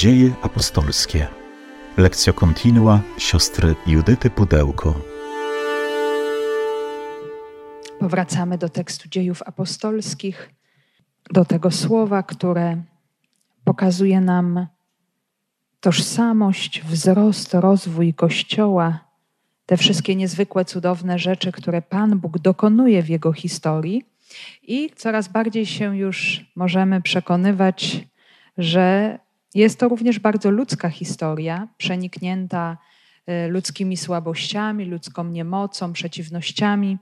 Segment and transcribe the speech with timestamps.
[0.00, 1.26] Dzieje apostolskie.
[1.96, 5.00] Lekcja kontinua siostry Judyty Pudełko.
[7.98, 10.50] Powracamy do tekstu dziejów apostolskich,
[11.30, 12.82] do tego słowa, które
[13.64, 14.66] pokazuje nam
[15.80, 18.98] tożsamość, wzrost, rozwój Kościoła,
[19.66, 24.04] te wszystkie niezwykłe, cudowne rzeczy, które Pan Bóg dokonuje w jego historii.
[24.62, 28.06] I coraz bardziej się już możemy przekonywać,
[28.58, 29.18] że
[29.54, 32.78] jest to również bardzo ludzka historia, przeniknięta
[33.26, 36.98] e, ludzkimi słabościami, ludzką niemocą, przeciwnościami.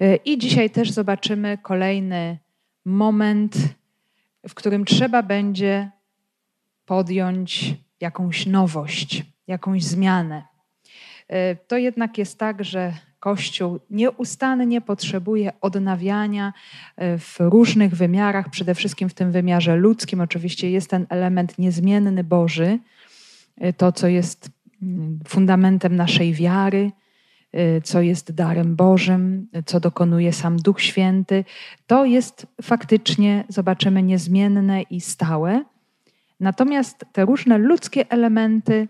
[0.00, 2.38] E, I dzisiaj też zobaczymy kolejny
[2.84, 3.56] moment,
[4.48, 5.90] w którym trzeba będzie
[6.86, 10.42] podjąć jakąś nowość, jakąś zmianę.
[11.28, 12.92] E, to jednak jest tak, że
[13.26, 16.52] Kościół nieustannie potrzebuje odnawiania
[16.96, 20.20] e, w różnych wymiarach, przede wszystkim w tym wymiarze ludzkim.
[20.20, 22.78] Oczywiście jest ten element niezmienny Boży,
[23.58, 24.50] e, to co jest
[24.82, 26.90] mm, fundamentem naszej wiary,
[27.84, 31.44] co jest darem Bożym, co dokonuje sam Duch Święty.
[31.86, 35.64] To jest faktycznie, zobaczymy, niezmienne i stałe.
[36.40, 38.88] Natomiast te różne ludzkie elementy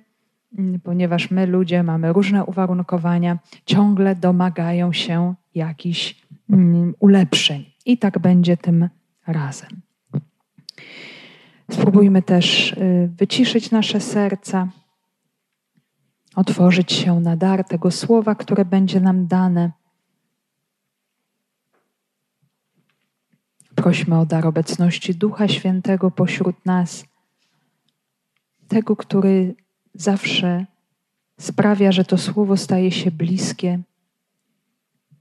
[0.83, 7.65] ponieważ my ludzie mamy różne uwarunkowania, ciągle domagają się jakichś mm, ulepszeń.
[7.87, 8.89] I tak będzie tym
[9.27, 9.71] razem.
[11.71, 14.69] Spróbujmy też y, wyciszyć nasze serca,
[16.37, 19.73] otworzyć się na dar tego słowa, które będzie nam dane.
[23.75, 27.05] Prośmy o dar obecności Ducha Świętego pośród nas,
[28.69, 29.55] tego, który
[30.01, 30.67] zawsze
[31.41, 33.79] sprawia, że to słowo staje się bliskie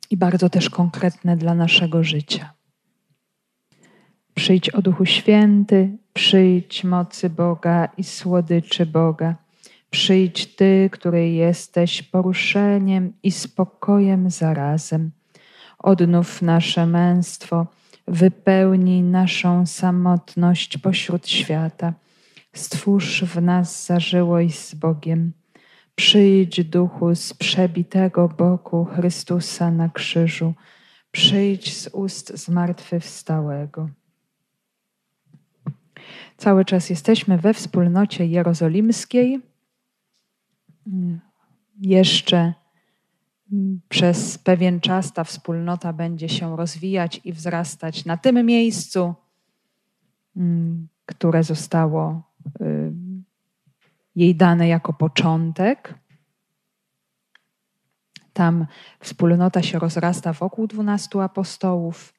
[0.10, 2.54] i bardzo też konkretne dla naszego życia.
[4.36, 9.36] Przyjdź o Duchu Święty, przyjdź mocy Boga i słodyczy Boga.
[9.90, 15.12] Przyjdź Ty, który jesteś poruszeniem i spokojem zarazem.
[15.80, 17.68] Odnów nasze męstwo,
[18.08, 21.94] wypełnij naszą samotność pośród świata
[22.56, 25.32] Stwórz w nas zażyłość z Bogiem.
[25.96, 30.54] Przyjdź duchu z przebitego boku Chrystusa na krzyżu.
[31.12, 33.90] Przyjdź z ust zmartwychwstałego.
[36.38, 39.42] Cały czas jesteśmy we wspólnocie jerozolimskiej.
[41.82, 42.54] Jeszcze
[43.90, 49.14] przez pewien czas ta wspólnota będzie się rozwijać i wzrastać na tym miejscu,
[51.06, 52.25] które zostało
[54.16, 55.94] jej dane jako początek.
[58.34, 58.66] Tam
[59.00, 62.14] wspólnota się rozrasta wokół dwunastu apostołów,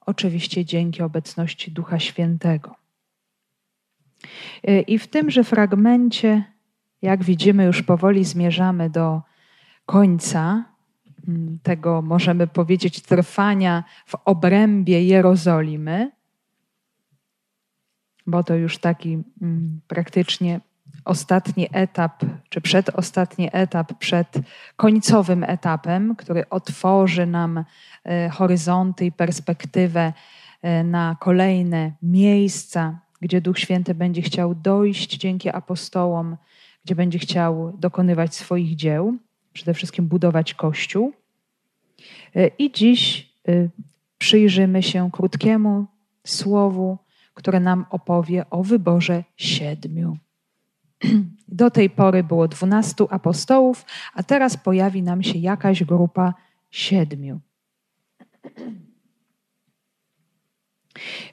[0.00, 2.74] oczywiście dzięki obecności Ducha Świętego.
[4.68, 6.44] Y, I w tymże fragmencie,
[7.02, 9.22] jak widzimy, już powoli zmierzamy do
[9.86, 10.64] końca
[11.28, 16.15] mm, tego, możemy powiedzieć, trwania w obrębie Jerozolimy
[18.26, 20.60] bo to już taki mm, praktycznie
[21.04, 24.36] ostatni etap, czy przedostatni etap przed
[24.76, 27.64] końcowym etapem, który otworzy nam
[28.04, 30.12] e, horyzonty i perspektywę
[30.62, 36.36] e, na kolejne miejsca, gdzie Duch Święty będzie chciał dojść dzięki apostołom,
[36.84, 39.16] gdzie będzie chciał dokonywać swoich dzieł,
[39.52, 41.12] przede wszystkim budować Kościół.
[42.36, 43.32] E, I dziś
[44.18, 45.86] przyjrzymy się krótkiemu
[46.24, 46.98] słowu
[47.36, 50.16] które nam opowie o wyborze siedmiu.
[51.48, 56.34] Do tej pory było dwunastu apostołów, a teraz pojawi nam się jakaś grupa
[56.70, 57.40] siedmiu.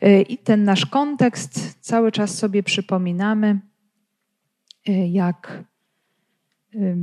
[0.01, 3.59] E, I ten nasz kontekst cały czas sobie przypominamy,
[4.87, 5.63] e, jak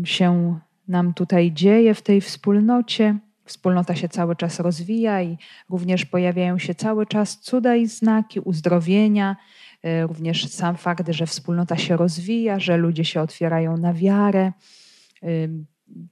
[0.05, 3.19] się nam tutaj dzieje w tej wspólnocie
[3.51, 5.39] wspólnota się cały czas rozwija i
[5.71, 9.37] również pojawiają się cały czas cuda i znaki uzdrowienia.
[9.83, 14.53] E, również sam fakt, że wspólnota się rozwija, że ludzie się otwierają na wiarę.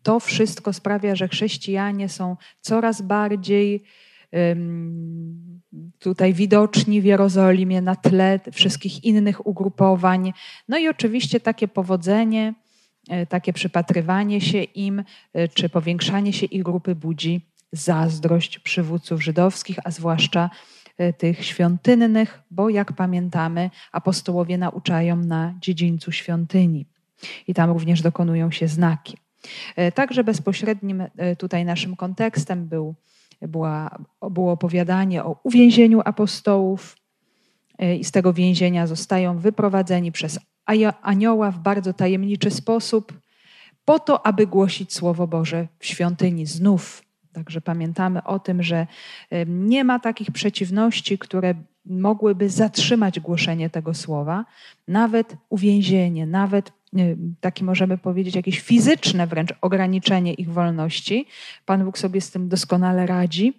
[0.03, 3.83] To wszystko sprawia, że chrześcijanie są coraz bardziej
[5.99, 10.33] tutaj widoczni w Jerozolimie na tle wszystkich innych ugrupowań.
[10.69, 12.68] No i oczywiście takie powodzenie E,
[13.29, 17.41] takie przypatrywanie się im e, czy powiększanie się ich grupy budzi
[17.73, 20.51] zazdrość przywódców żydowskich, a zwłaszcza
[20.99, 26.87] e, tych świątynnych, bo jak pamiętamy, apostołowie nauczają na dziedzińcu świątyni
[27.47, 29.17] i tam również dokonują się znaki.
[29.95, 31.05] Także bezpośrednim
[31.39, 32.95] tutaj naszym kontekstem był,
[33.43, 33.99] była,
[34.31, 36.97] było opowiadanie o uwięzieniu apostołów
[37.99, 40.39] i z tego więzienia zostają wyprowadzeni przez
[41.03, 43.12] anioła w bardzo tajemniczy sposób,
[43.85, 47.03] po to, aby głosić Słowo Boże w świątyni znów.
[47.32, 48.87] Także pamiętamy o tym, że
[49.47, 51.55] nie ma takich przeciwności, które
[51.85, 54.44] mogłyby zatrzymać głoszenie tego słowa,
[54.88, 56.73] nawet uwięzienie, nawet
[57.41, 61.26] takie możemy powiedzieć, jakieś fizyczne wręcz ograniczenie ich wolności.
[61.67, 63.53] Pan Bóg sobie z tym doskonale radzi.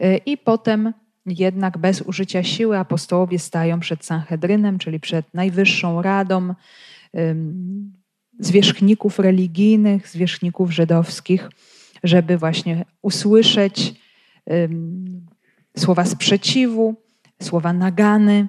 [0.00, 0.92] E, I potem
[1.26, 6.54] jednak bez użycia siły apostołowie stają przed Sanhedrynem, czyli przed Najwyższą Radą
[8.38, 11.50] zwierzchników religijnych, zwierzchników żydowskich,
[12.04, 13.94] żeby właśnie usłyszeć
[15.76, 16.94] słowa sprzeciwu,
[17.42, 18.48] słowa nagany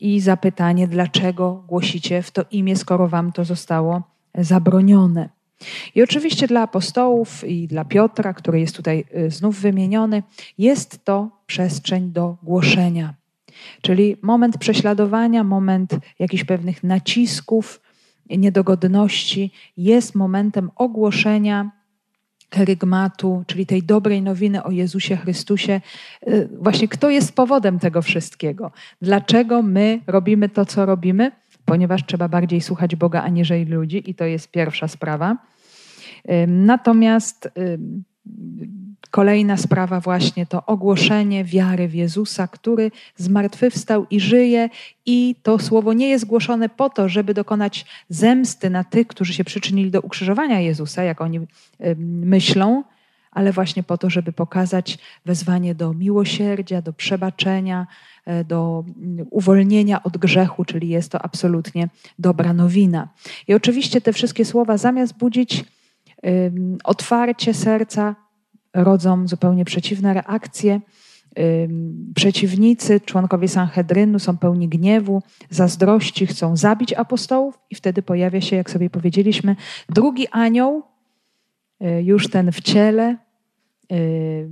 [0.00, 4.02] i zapytanie, dlaczego głosicie w to imię, skoro wam to zostało
[4.34, 5.37] zabronione.
[5.94, 10.22] I oczywiście dla apostołów i dla Piotra, który jest tutaj y, znów wymieniony,
[10.58, 13.14] jest to przestrzeń do głoszenia.
[13.82, 17.80] Czyli moment prześladowania, moment jakichś pewnych nacisków,
[18.30, 21.70] niedogodności jest momentem ogłoszenia
[22.48, 25.80] kerygmatu, czyli tej dobrej nowiny o Jezusie Chrystusie.
[26.28, 28.70] Y, właśnie kto jest powodem tego wszystkiego?
[29.02, 31.32] Dlaczego my robimy to, co robimy?
[31.68, 35.36] Ponieważ trzeba bardziej słuchać Boga aniżeli ludzi, i to jest pierwsza sprawa.
[36.46, 37.48] Natomiast
[39.10, 44.70] Kolejna sprawa właśnie to ogłoszenie wiary w Jezusa, który zmartwychwstał i żyje
[45.06, 49.44] i to słowo nie jest głoszone po to, żeby dokonać zemsty na tych, którzy się
[49.44, 51.40] przyczynili do ukrzyżowania Jezusa, jak oni
[52.06, 52.84] myślą,
[53.30, 57.86] ale właśnie po to, żeby pokazać wezwanie do miłosierdzia, do przebaczenia,
[58.26, 61.88] e, do mm, uwolnienia od grzechu, czyli jest to absolutnie
[62.18, 63.08] dobra nowina.
[63.48, 65.64] I oczywiście te wszystkie słowa zamiast budzić
[66.84, 68.16] otwarcie serca,
[68.74, 70.80] rodzą zupełnie przeciwne reakcje.
[72.14, 78.70] Przeciwnicy, członkowie Sanhedrynu są pełni gniewu, zazdrości, chcą zabić apostołów, i wtedy pojawia się, jak
[78.70, 79.56] sobie powiedzieliśmy,
[79.88, 80.82] drugi anioł,
[81.80, 83.16] już ten w ciele,
[83.92, 84.50] y,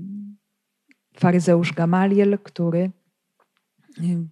[1.17, 2.91] faryzeusz Gamaliel, który
[3.99, 4.29] y,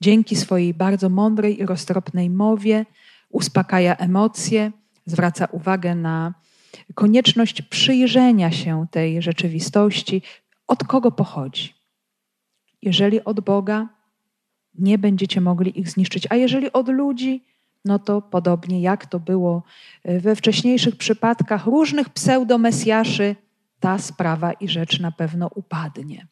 [0.00, 2.86] dzięki swojej bardzo mądrej i roztropnej mowie
[3.30, 4.72] uspokaja emocje,
[5.06, 6.34] zwraca uwagę na
[6.94, 10.22] konieczność przyjrzenia się tej rzeczywistości,
[10.66, 11.74] od kogo pochodzi.
[12.82, 13.88] Jeżeli od Boga,
[14.74, 17.44] nie będziecie mogli ich zniszczyć, a jeżeli od ludzi,
[17.84, 19.62] no to podobnie jak to było
[20.04, 23.36] e, we wcześniejszych przypadkach różnych pseudomesjaszy,
[23.80, 26.26] ta sprawa i rzecz na pewno upadnie.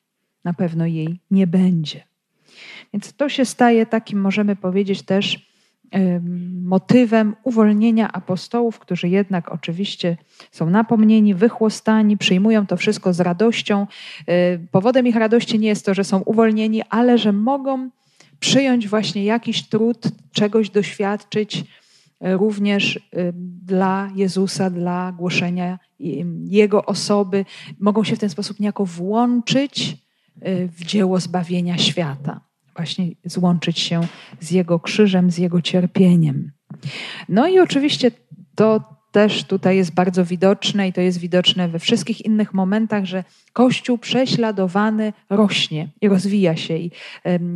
[0.44, 2.04] Na pewno jej nie będzie.
[2.92, 5.46] Więc to się staje takim, możemy powiedzieć, też
[6.62, 10.16] motywem uwolnienia apostołów, którzy jednak oczywiście
[10.50, 13.86] są napomnieni, wychłostani, przyjmują to wszystko z radością.
[14.26, 17.90] E, powodem ich radości nie jest to, że są uwolnieni, ale że mogą
[18.46, 21.64] przyjąć właśnie jakiś trud, czegoś doświadczyć
[22.20, 23.10] e, również
[23.62, 25.78] dla Jezusa, dla głoszenia
[26.44, 27.44] Jego osoby.
[27.80, 29.96] Mogą się w ten sposób niejako włączyć
[30.40, 32.40] e, w dzieło zbawienia świata
[32.76, 34.00] właśnie złączyć się
[34.40, 36.52] z Jego krzyżem, z Jego cierpieniem.
[37.28, 38.10] No i oczywiście
[38.54, 43.24] to też tutaj jest bardzo widoczne i to jest widoczne we wszystkich innych momentach, że
[43.52, 46.76] Kościół prześladowany rośnie i rozwija się.
[46.76, 46.90] I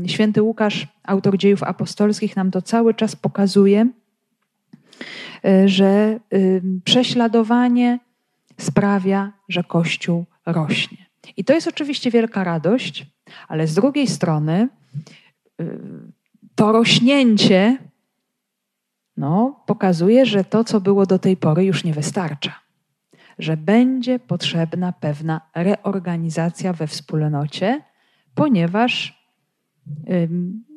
[0.07, 3.89] święty Łukasz, autor dziejów apostolskich, nam to cały czas pokazuje,
[5.45, 6.21] e, że
[6.85, 7.99] prześladowanie
[8.59, 10.99] sprawia, że Kościół rośnie.
[11.37, 13.07] I to jest oczywiście wielka radość,
[13.49, 14.69] ale z drugiej strony
[15.61, 15.79] y,
[16.55, 17.90] to rośnięcie
[19.21, 22.53] no, pokazuje, że to, co było do tej pory, już nie wystarcza.
[23.39, 27.83] Że będzie potrzebna pewna reorganizacja we wspólnocie,
[28.35, 29.21] ponieważ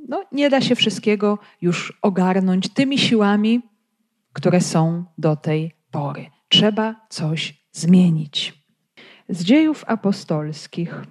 [0.09, 3.61] no, nie da się wszystkiego już ogarnąć tymi siłami,
[4.33, 6.25] które są do tej pory.
[6.49, 8.63] Trzeba coś zmienić.
[9.29, 11.03] Z dziejów apostolskich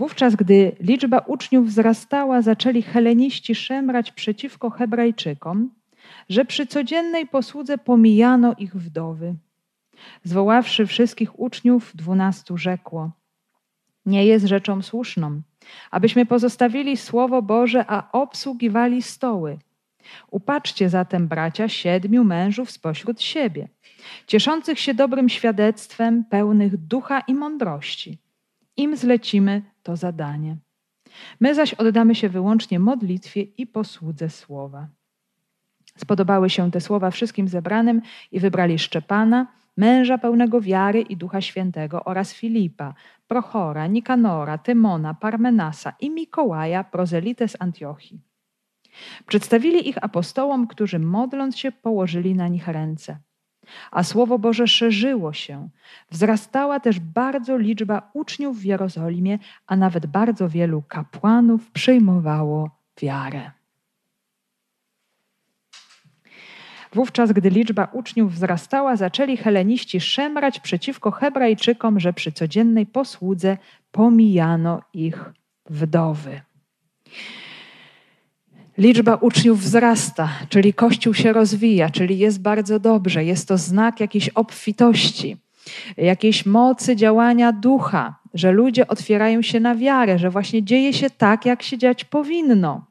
[0.00, 5.70] Wówczas, gdy liczba uczniów wzrastała, zaczęli heleniści szemrać przeciwko Hebrajczykom,
[6.28, 9.34] że przy codziennej posłudze pomijano ich wdowy.
[10.24, 13.10] Zwoławszy wszystkich uczniów, dwunastu rzekło:
[14.06, 15.42] Nie jest rzeczą słuszną,
[15.90, 19.58] abyśmy pozostawili Słowo Boże, a obsługiwali stoły.
[20.30, 23.68] Upatrzcie zatem, bracia, siedmiu mężów spośród siebie,
[24.26, 28.18] cieszących się dobrym świadectwem, pełnych ducha i mądrości
[28.76, 30.56] im zlecimy to zadanie.
[31.40, 34.88] My zaś oddamy się wyłącznie modlitwie i posłudze słowa.
[35.96, 39.46] Spodobały się te słowa wszystkim zebranym i wybrali Szczepana,
[39.76, 42.94] męża pełnego wiary i ducha świętego oraz Filipa,
[43.28, 48.20] Prochora, Nikanora, Tymona, Parmenasa i Mikołaja, prozelitę z Antiochii.
[49.26, 53.18] Przedstawili ich apostołom, którzy modląc się położyli na nich ręce.
[53.90, 55.68] A Słowo Boże szerzyło się.
[56.10, 62.70] Wzrastała też bardzo liczba uczniów w Jerozolimie, a nawet bardzo wielu kapłanów przyjmowało
[63.02, 63.50] wiarę.
[66.92, 73.58] Wówczas, gdy liczba uczniów wzrastała, zaczęli heleniści szemrać przeciwko Hebrajczykom, że przy codziennej posłudze
[73.92, 75.24] pomijano ich
[75.66, 76.40] wdowy.
[78.80, 83.24] Liczba uczniów wzrasta, czyli Kościół się rozwija, czyli jest bardzo dobrze.
[83.24, 85.36] Jest to znak jakiejś obfitości,
[85.96, 91.46] jakiejś mocy działania ducha, że ludzie otwierają się na wiarę, że właśnie dzieje się tak,
[91.46, 92.84] jak się dziać powinno.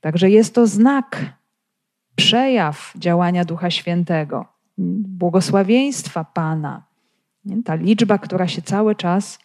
[0.00, 1.32] Także jest to znak,
[2.16, 4.46] przejaw działania Ducha Świętego,
[5.18, 6.82] błogosławieństwa Pana.
[7.64, 9.38] Ta liczba, która się cały czas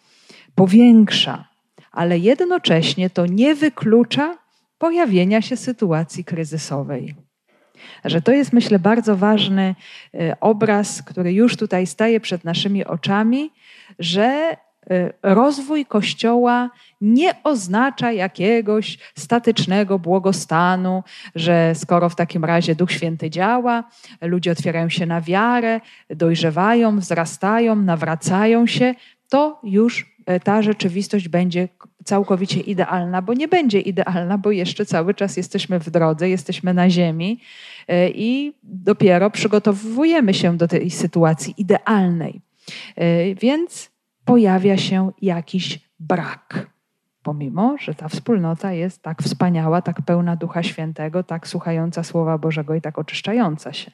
[0.55, 1.47] powiększa,
[1.91, 4.42] ale jednocześnie to nie wyklucza
[4.83, 7.15] pojawienia się sytuacji kryzysowej.
[8.05, 9.75] Że to jest, myślę, bardzo ważny
[10.13, 13.51] e, obraz, który już tutaj staje przed naszymi oczami,
[13.99, 14.57] że
[14.91, 16.69] Y, rozwój Kościoła
[17.01, 21.03] nie oznacza jakiegoś statycznego błogostanu,
[21.35, 23.83] że skoro w takim razie Duch Święty działa,
[24.21, 28.95] ludzie otwierają się na wiarę, dojrzewają, wzrastają, nawracają się,
[29.29, 31.67] to już y, ta rzeczywistość będzie
[32.05, 36.89] całkowicie idealna, bo nie będzie idealna, bo jeszcze cały czas jesteśmy w drodze, jesteśmy na
[36.89, 37.39] ziemi
[37.89, 42.41] y, i dopiero przygotowujemy się do tej sytuacji idealnej.
[43.41, 43.91] Więc
[44.25, 46.67] pojawia się jakiś brak.
[47.23, 52.75] Pomimo, że ta wspólnota jest tak wspaniała, tak pełna Ducha Świętego, tak słuchająca Słowa Bożego
[52.75, 53.91] i tak oczyszczająca się.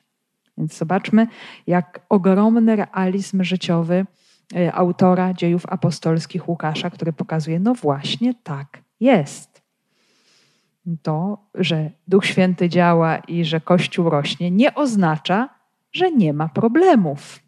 [0.58, 1.28] Więc zobaczmy,
[1.68, 4.06] jak ogromny realizm życiowy e,
[4.74, 9.62] autora dziejów apostolskich Łukasza, który pokazuje, no właśnie tak jest.
[11.01, 15.50] To, że Duch Święty działa i że Kościół rośnie, nie oznacza,
[15.91, 17.39] że nie ma problemów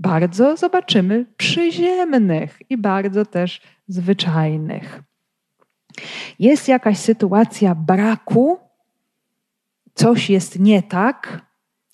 [0.00, 5.02] bardzo zobaczymy przyziemnych i bardzo też zwyczajnych.
[6.38, 8.58] Jest jakaś sytuacja braku,
[9.94, 11.40] coś jest nie tak,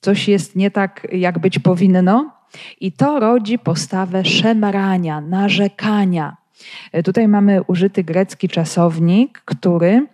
[0.00, 2.35] coś jest nie tak, jak być powinno,
[2.80, 6.36] i to rodzi postawę szemrania, narzekania.
[7.04, 10.06] Tutaj mamy użyty grecki czasownik, który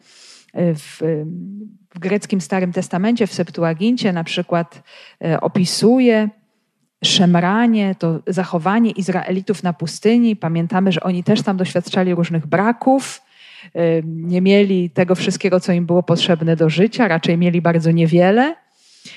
[0.54, 0.98] w,
[1.94, 4.82] w greckim Starym Testamencie, w Septuagincie na przykład
[5.24, 6.28] e, opisuje
[7.04, 10.36] szemranie, to zachowanie Izraelitów na pustyni.
[10.36, 13.22] Pamiętamy, że oni też tam doświadczali różnych braków,
[14.04, 18.56] nie mieli tego wszystkiego, co im było potrzebne do życia, raczej mieli bardzo niewiele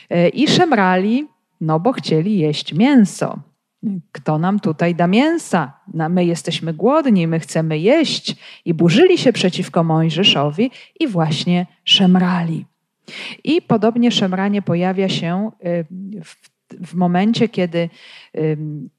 [0.09, 1.27] e, i szemrali,
[1.61, 3.39] no bo chcieli jeść mięso.
[4.11, 5.73] Kto nam tutaj da mięsa?
[5.93, 8.35] No, my jesteśmy głodni, my chcemy jeść.
[8.65, 12.65] I burzyli się przeciwko Mojżeszowi i właśnie szemrali.
[13.43, 15.51] I podobnie szemranie pojawia się
[16.23, 17.89] w w momencie, kiedy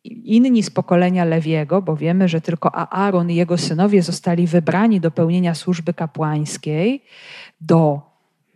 [0.04, 5.10] inni z pokolenia Lewiego, bo wiemy, że tylko Aaron i jego synowie zostali wybrani do
[5.10, 7.02] pełnienia służby kapłańskiej,
[7.60, 8.00] do,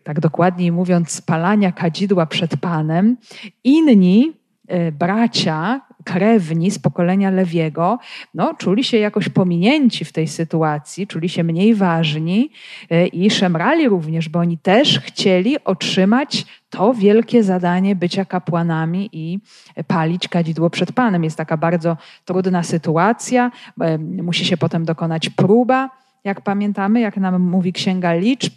[0.03, 3.17] tak dokładniej mówiąc, spalania kadzidła przed Panem,
[3.65, 4.33] inni
[4.69, 7.99] e, bracia, krewni z pokolenia Lewiego,
[8.35, 12.51] no, czuli się jakoś pominięci w tej sytuacji, czuli się mniej ważni
[12.91, 19.39] e, i szemrali również, bo oni też chcieli otrzymać to wielkie zadanie bycia kapłanami i
[19.87, 21.25] palić kadzidło przed Panem.
[21.25, 25.91] Jest taka bardzo trudna sytuacja, e, musi się potem dokonać próba,
[26.25, 28.53] jak pamiętamy, jak nam mówi Księga Liczb,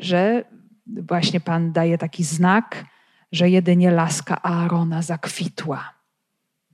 [0.00, 0.44] że
[0.86, 2.84] właśnie Pan daje taki znak,
[3.32, 5.96] że jedynie laska Aarona zakwitła.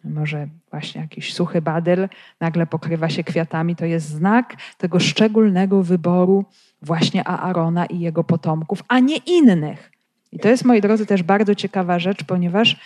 [0.04, 2.08] Może właśnie jakiś suchy badyl
[2.40, 3.76] nagle pokrywa się kwiatami.
[3.76, 6.44] To jest znak tego szczególnego wyboru
[6.82, 9.92] właśnie Aarona i jego potomków, a nie innych.
[10.32, 12.80] I to jest, moi drodzy, też bardzo ciekawa rzecz, ponieważ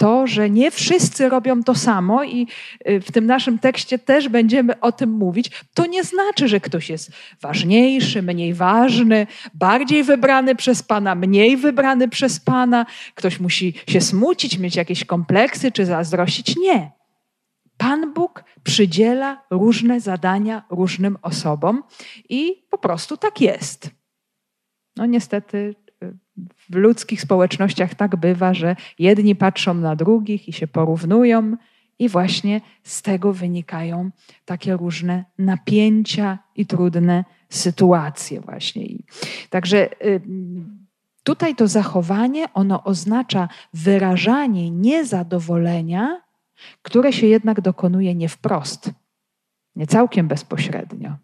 [0.00, 2.46] to, że nie wszyscy robią to samo i
[2.88, 6.90] y, w tym naszym tekście też będziemy o tym mówić, to nie znaczy, że ktoś
[6.90, 12.86] jest ważniejszy, mniej ważny, bardziej wybrany przez Pana, mniej wybrany przez Pana.
[13.14, 16.56] Ktoś musi się smucić, mieć jakieś kompleksy czy zazdrościć.
[16.56, 16.90] Nie.
[17.76, 21.82] Pan Bóg przydziela różne zadania różnym osobom
[22.28, 23.90] i po prostu tak jest.
[24.96, 25.74] No niestety
[26.70, 31.56] w ludzkich społecznościach tak bywa, że jedni patrzą na drugich i się porównują,
[32.00, 34.10] i właśnie z tego wynikają
[34.44, 38.86] takie różne napięcia i trudne sytuacje, właśnie.
[39.50, 40.20] Także y,
[41.24, 46.20] tutaj to zachowanie, ono oznacza wyrażanie niezadowolenia,
[46.82, 48.90] które się jednak dokonuje nie wprost,
[49.76, 51.16] nie całkiem bezpośrednio.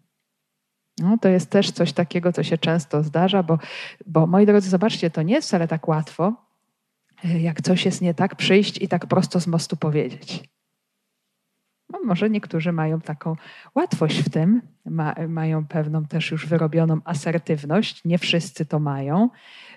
[1.01, 3.59] No, to jest też coś takiego, co się często zdarza, bo,
[4.05, 6.33] bo moi drodzy, zobaczcie, to nie jest wcale tak łatwo,
[7.25, 10.43] e, jak coś jest nie tak, przyjść i tak prosto z mostu powiedzieć.
[11.89, 13.35] No, może niektórzy mają taką
[13.75, 19.29] łatwość w tym, ma, mają pewną też już wyrobioną asertywność, nie wszyscy to mają.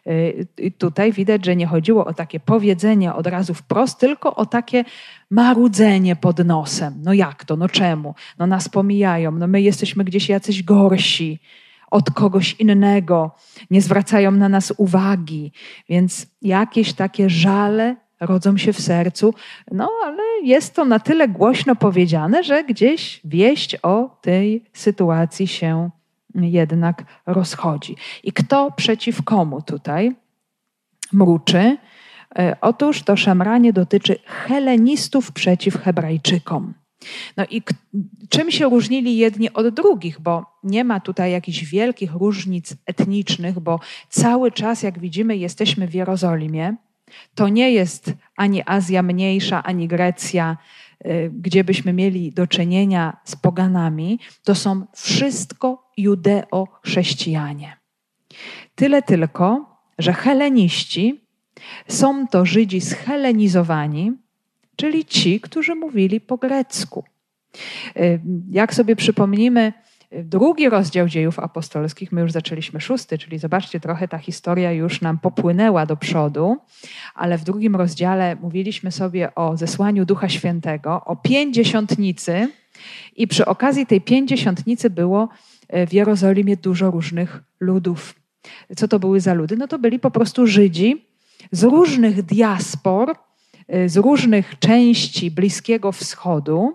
[0.07, 4.85] Y, tutaj widać, że nie chodziło o takie powiedzenie od razu wprost, tylko o takie
[5.31, 6.95] marudzenie pod nosem.
[7.05, 7.57] No jak to?
[7.57, 8.15] No czemu?
[8.39, 11.41] No nas pomijają, no my jesteśmy gdzieś jacyś gorsi
[11.91, 13.35] od kogoś innego,
[13.71, 15.53] nie zwracają na nas uwagi,
[15.89, 19.35] więc jakieś takie żale rodzą się w sercu,
[19.73, 25.91] no ale jest to na tyle głośno powiedziane, że gdzieś wieść o tej sytuacji się
[26.35, 27.97] jednak rozchodzi.
[28.23, 30.17] I kto przeciw komu tutaj
[31.13, 31.77] mruczy?
[32.39, 36.75] E, otóż to szemranie dotyczy helenistów przeciw Hebrajczykom.
[37.37, 37.63] No i
[38.29, 43.81] czym się różnili jedni od drugich, bo nie ma tutaj jakichś wielkich różnic etnicznych, bo
[44.09, 46.77] cały czas, jak widzimy, jesteśmy w Jerozolimie.
[47.35, 50.57] To nie jest ani Azja Mniejsza, ani Grecja,
[51.07, 54.19] y, gdzie byśmy mieli do czynienia z poganami.
[54.45, 57.77] To są wszystko judeo-chrześcijanie.
[58.75, 61.21] Tyle tylko, że heleniści
[61.89, 64.13] są to Żydzi schelenizowani,
[64.77, 67.05] czyli ci, którzy mówili po grecku.
[67.97, 69.73] Y, jak sobie przypomnimy,
[70.13, 75.19] drugi rozdział dziejów apostolskich, my już zaczęliśmy szósty, czyli zobaczcie, trochę ta historia już nam
[75.19, 76.57] popłynęła do przodu,
[77.15, 82.49] ale w drugim rozdziale mówiliśmy sobie o zesłaniu Ducha Świętego, o pięćdziesiątnicy
[83.17, 85.29] i przy okazji tej pięćdziesiątnicy było
[85.87, 88.15] w Jerozolimie dużo różnych ludów.
[88.77, 89.57] Co to były za ludy?
[89.57, 91.05] No to byli po prostu Żydzi
[91.53, 93.15] z różnych diaspor,
[93.69, 96.73] e, z różnych części Bliskiego Wschodu,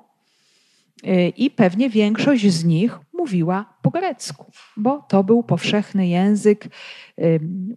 [1.03, 6.67] e, i pewnie większość z nich mówiła po grecku, bo to był powszechny język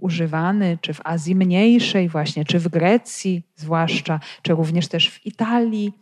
[0.00, 5.92] używany czy w Azji Mniejszej, właśnie, czy w Grecji, zwłaszcza, czy również też w Italii.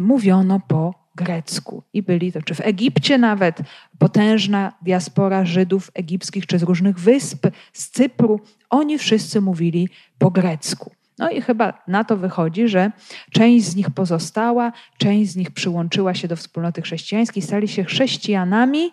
[0.00, 1.82] Mówiono po grecku.
[1.92, 3.58] I byli to, czy w Egipcie nawet,
[3.98, 10.90] potężna diaspora Żydów egipskich, czy z różnych wysp, z Cypru, oni wszyscy mówili po grecku.
[11.18, 12.92] No i chyba na to wychodzi, że
[13.30, 18.90] część z nich pozostała, część z nich przyłączyła się do wspólnoty chrześcijańskiej, stali się chrześcijanami,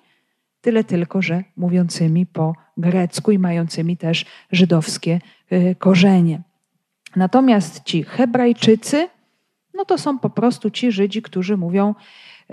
[0.62, 5.20] tyle tylko, że mówiącymi po grecku i mającymi też żydowskie
[5.52, 6.42] y, korzenie.
[7.16, 9.10] Natomiast ci Hebrajczycy,
[9.76, 11.96] no to są po prostu ci Żydzi, którzy mówią,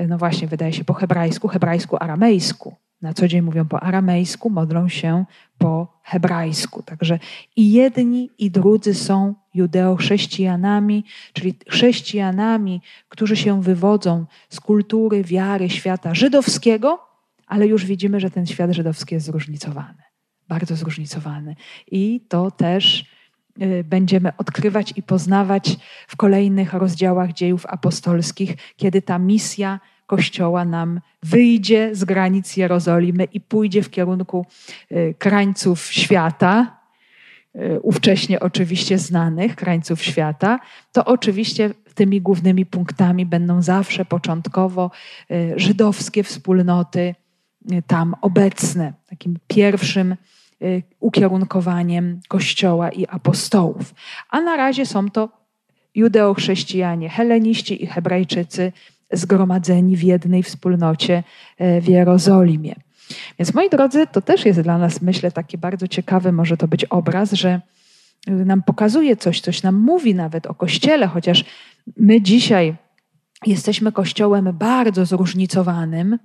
[0.01, 4.51] y, no właśnie, wydaje się po hebrajsku, hebrajsku, aramejsku na co dzień mówią po aramejsku,
[4.51, 5.25] modlą się
[5.59, 6.83] po hebrajsku.
[6.83, 7.19] Także
[7.57, 16.15] i jedni, i drudzy są judeo-chrześcijanami, czyli chrześcijanami, którzy się wywodzą z kultury, wiary świata
[16.15, 16.99] żydowskiego,
[17.47, 20.03] ale już widzimy, że ten świat żydowski jest zróżnicowany,
[20.49, 21.57] bardzo zróżnicowany.
[21.91, 23.05] I to też
[23.85, 25.77] będziemy odkrywać i poznawać
[26.09, 29.81] w kolejnych rozdziałach dziejów apostolskich, kiedy ta misja
[30.13, 34.47] Kościoła nam wyjdzie z granic Jerozolimy i pójdzie w kierunku
[34.93, 36.77] y, krańców świata,
[37.57, 40.59] y, ówcześnie oczywiście znanych krańców świata,
[40.93, 44.91] to oczywiście tymi głównymi punktami będą zawsze początkowo
[45.31, 47.15] y, żydowskie wspólnoty
[47.87, 50.17] tam obecne, takim pierwszym
[51.01, 53.95] ukierunkowaniem Kościoła i apostołów.
[54.31, 55.29] A na razie są to
[55.95, 58.73] judeochrześcijanie, heleniści i hebrajczycy,
[59.13, 61.23] zgromadzeni w jednej wspólnocie
[61.59, 62.75] e, w Jerozolimie.
[63.39, 66.85] Więc moi drodzy, to też jest dla nas, myślę, taki bardzo ciekawy może to być
[66.85, 67.61] obraz, że
[68.27, 71.45] nam pokazuje coś, coś nam mówi nawet o Kościele, chociaż
[71.97, 72.75] my dzisiaj
[73.47, 76.19] jesteśmy Kościołem bardzo zróżnicowanym, y,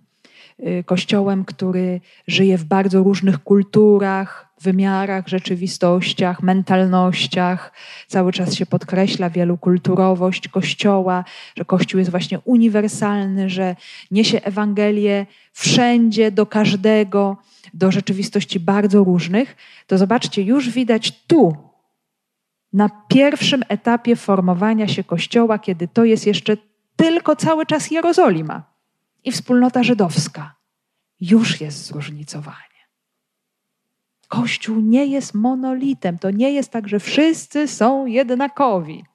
[0.85, 7.73] Kościołem, który żyje w bardzo różnych kulturach, wymiarach, rzeczywistościach, mentalnościach.
[8.07, 11.23] Cały czas się podkreśla wielokulturowość Kościoła,
[11.55, 13.75] że Kościół jest właśnie uniwersalny, że
[14.11, 17.37] niesie Ewangelię wszędzie, do każdego,
[17.73, 19.55] do rzeczywistości bardzo różnych.
[19.87, 21.55] To zobaczcie, już widać tu,
[22.73, 26.57] na pierwszym etapie formowania się Kościoła, kiedy to jest jeszcze
[26.95, 28.76] tylko cały czas Jerozolima
[29.27, 30.55] i wspólnota żydowska,
[31.19, 32.57] już jest zróżnicowanie.
[34.27, 36.17] Kościół nie jest monolitem.
[36.17, 39.05] To nie jest tak, że wszyscy są jednakowi.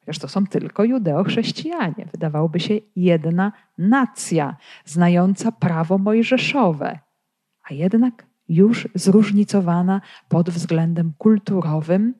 [0.00, 2.08] Chociaż to są tylko judeo-chrześcijanie.
[2.12, 6.98] Wydawałoby się jedna nacja, znająca prawo mojżeszowe,
[7.70, 12.14] a jednak już zróżnicowana pod względem kulturowym,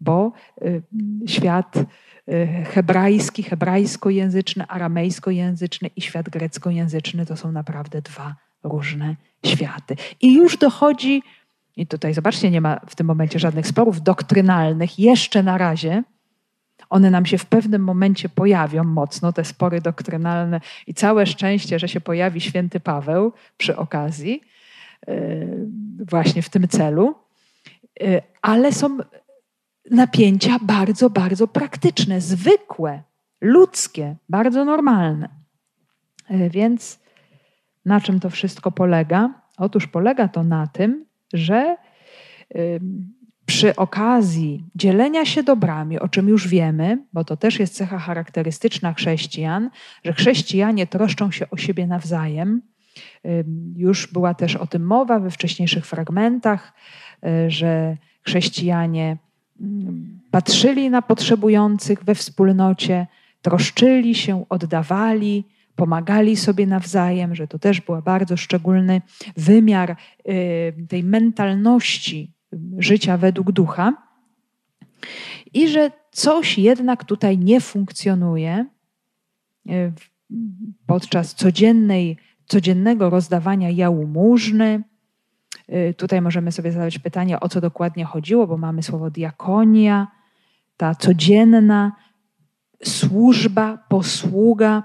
[0.00, 0.32] bo
[0.62, 0.82] y,
[1.26, 9.96] świat y, hebrajski, hebrajskojęzyczny, aramejskojęzyczny i świat greckojęzyczny to są naprawdę dwa różne światy.
[10.20, 11.22] I już dochodzi,
[11.76, 16.02] i tutaj zobaczcie, nie ma w tym momencie żadnych sporów doktrynalnych, jeszcze na razie.
[16.90, 21.88] One nam się w pewnym momencie pojawią mocno, te spory doktrynalne, i całe szczęście, że
[21.88, 24.40] się pojawi święty Paweł przy okazji,
[25.06, 25.66] yy,
[26.10, 27.14] właśnie w tym celu.
[28.42, 28.98] Ale są
[29.90, 33.02] napięcia bardzo, bardzo praktyczne, zwykłe,
[33.40, 35.28] ludzkie, bardzo normalne.
[36.30, 37.00] Yy, więc
[37.84, 39.30] na czym to wszystko polega?
[39.56, 41.76] Otóż polega to na tym, że
[43.48, 48.94] przy okazji dzielenia się dobrami, o czym już wiemy, bo to też jest cecha charakterystyczna
[48.94, 49.70] chrześcijan,
[50.04, 52.62] że chrześcijanie troszczą się o siebie nawzajem.
[53.76, 56.72] Już była też o tym mowa we wcześniejszych fragmentach,
[57.26, 57.96] y, że
[58.26, 59.16] chrześcijanie
[60.30, 63.06] patrzyli na potrzebujących we wspólnocie,
[63.42, 65.44] troszczyli się, oddawali,
[65.76, 69.02] pomagali sobie nawzajem, że to też był bardzo szczególny
[69.36, 69.96] wymiar
[70.28, 72.32] y, tej mentalności
[72.78, 73.92] życia według ducha.
[75.54, 78.66] I że coś jednak tutaj nie funkcjonuje
[79.70, 79.92] y,
[80.86, 82.16] podczas codziennej,
[82.46, 84.82] codziennego rozdawania jałmużny.
[85.72, 90.06] Y, tutaj możemy sobie zadać pytanie, o co dokładnie chodziło, bo mamy słowo diakonia,
[90.76, 91.92] ta codzienna
[92.84, 94.82] służba, posługa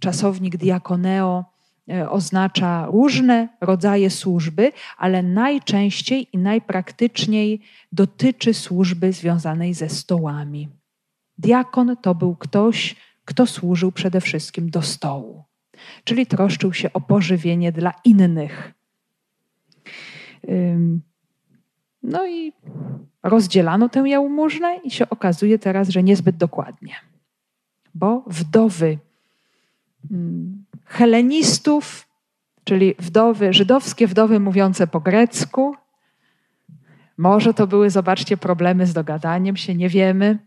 [0.00, 1.44] czasownik diakoneo
[1.90, 7.60] e, oznacza różne rodzaje służby, ale najczęściej i najpraktyczniej
[7.92, 10.68] dotyczy służby związanej ze stołami.
[11.38, 15.44] Diakon to był ktoś, kto służył przede wszystkim do stołu,
[16.04, 18.75] czyli troszczył się o pożywienie dla innych.
[22.02, 22.52] No i
[23.22, 26.94] rozdzielano tę jałmużnę i się okazuje teraz, że niezbyt dokładnie,
[27.94, 28.98] bo wdowy
[30.84, 32.08] helenistów,
[32.64, 35.76] czyli wdowy, żydowskie wdowy mówiące po grecku.
[37.16, 40.38] Może to były, zobaczcie, problemy z dogadaniem się, nie wiemy,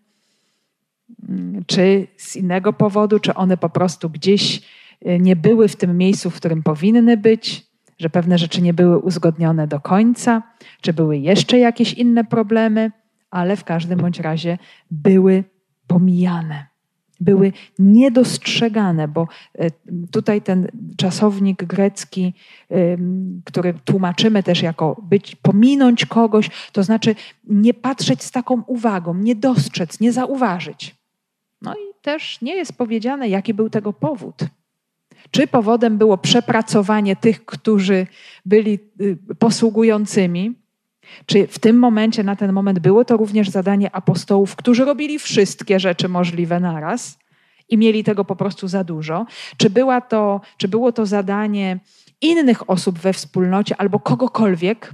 [1.67, 4.61] czy z innego powodu, czy one po prostu gdzieś
[5.07, 7.68] y, nie były w tym miejscu, w którym powinny być,
[7.99, 10.43] że pewne rzeczy nie były uzgodnione do końca,
[10.81, 12.91] czy były jeszcze jakieś inne problemy,
[13.31, 14.57] ale w każdym bądź razie
[14.91, 15.43] były
[15.87, 16.69] pomijane
[17.19, 19.71] były niedostrzegane, bo e,
[20.11, 22.33] tutaj ten czasownik grecki,
[23.45, 29.35] który tłumaczymy też jako być, pominąć kogoś, to znaczy nie patrzeć z taką uwagą, nie
[29.35, 30.95] dostrzec, nie zauważyć.
[31.61, 34.35] No i też nie jest powiedziane, jaki był tego powód.
[35.31, 38.07] Czy powodem było przepracowanie tych, którzy
[38.45, 40.55] byli y, posługującymi,
[41.25, 45.79] czy w tym momencie, na ten moment było to również zadanie apostołów, którzy robili wszystkie
[45.79, 47.19] rzeczy możliwe naraz
[47.69, 49.25] i mieli tego po prostu za dużo?
[49.57, 51.79] Czy, była to, czy było to zadanie
[52.21, 54.93] innych osób we wspólnocie albo kogokolwiek?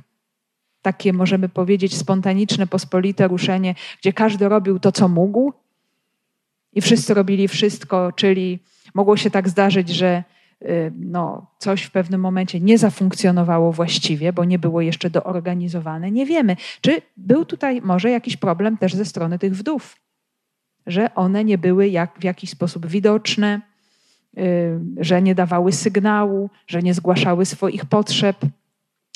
[0.82, 5.54] Takie możemy powiedzieć spontaniczne, pospolite ruszenie, gdzie każdy robił to, co mógł
[6.74, 8.60] i wszyscy robili wszystko, czyli
[8.95, 10.23] mogło się tak zdarzyć, że
[10.62, 16.25] Y, no, coś w pewnym momencie nie zafunkcjonowało właściwie, bo nie było jeszcze doorganizowane, nie
[16.25, 16.55] wiemy.
[16.81, 19.95] Czy był tutaj może jakiś problem też ze strony tych wdów,
[20.88, 23.62] że one nie były jak, w jakiś sposób widoczne,
[24.38, 28.38] y, że nie dawały sygnału, że nie zgłaszały swoich potrzeb.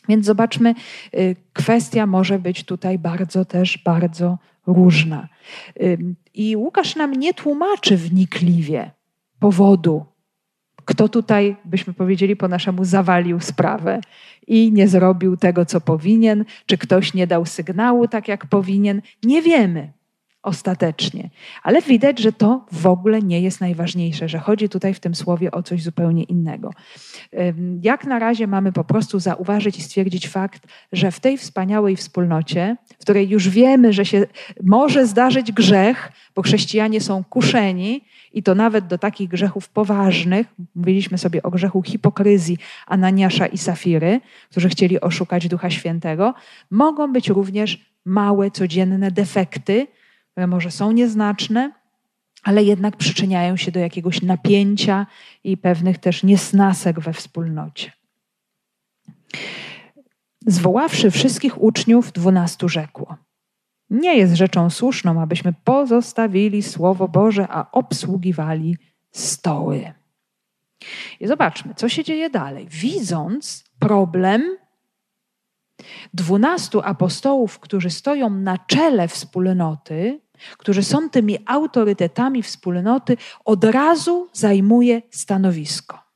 [0.10, 0.76] Więc zobaczmy,
[1.14, 4.38] y, kwestia może być tutaj bardzo też bardzo
[4.68, 5.28] różna.
[6.34, 8.92] I Łukasz nam nie tłumaczy wnikliwie
[9.40, 10.06] powodu.
[10.86, 14.02] Kto tutaj, byśmy powiedzieli po naszemu, zawalił sprawę
[14.48, 19.02] i nie zrobił tego, co powinien, czy ktoś nie dał sygnału tak, jak powinien.
[19.24, 19.99] Nie wiemy
[20.44, 21.30] ostatecznie,
[21.64, 25.52] ale widać, że to w ogóle nie jest najważniejsze, że chodzi tutaj w tym słowie
[25.52, 26.72] o coś zupełnie innego.
[27.82, 32.78] Jak na razie mamy po prostu zauważyć i stwierdzić fakt, że w tej wspaniałej wspólnocie,
[33.00, 34.26] w której już wiemy, że się
[34.64, 38.02] może zdarzyć grzech, bo chrześcijanie są kuszeni,
[38.34, 40.48] i to nawet do takich grzechów poważnych.
[40.76, 44.22] Mówiliśmy sobie o grzechu hipokryzji Ananiasza i Safiry,
[44.52, 46.34] którzy chcieli oszukać Ducha Świętego.
[46.72, 49.88] Mogą być również małe, codzienne defekty,
[50.48, 51.72] może są nieznaczne,
[52.44, 55.08] ale jednak przyczyniają się do jakiegoś napięcia
[55.44, 57.92] i pewnych też niesnasek we wspólnocie.
[60.48, 63.16] Zwoławszy wszystkich uczniów, dwunastu rzekło–
[63.90, 68.78] nie jest rzeczą słuszną, abyśmy pozostawili Słowo Boże, a obsługiwali
[69.12, 69.94] stoły.
[71.20, 72.68] I zobaczmy, co się dzieje dalej.
[72.70, 74.58] Widząc problem
[76.14, 80.20] dwunastu apostołów, którzy stoją na czele wspólnoty,
[80.58, 86.10] którzy są tymi autorytetami wspólnoty, od razu zajmuje stanowisko.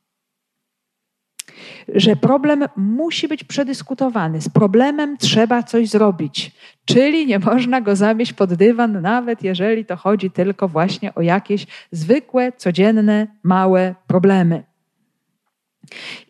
[1.94, 4.40] że problem musi być przedyskutowany.
[4.40, 6.52] Z problemem trzeba coś zrobić.
[6.84, 11.66] Czyli nie można go zamieść pod dywan, nawet jeżeli to chodzi tylko właśnie o jakieś
[11.92, 14.62] zwykłe, codzienne, małe problemy.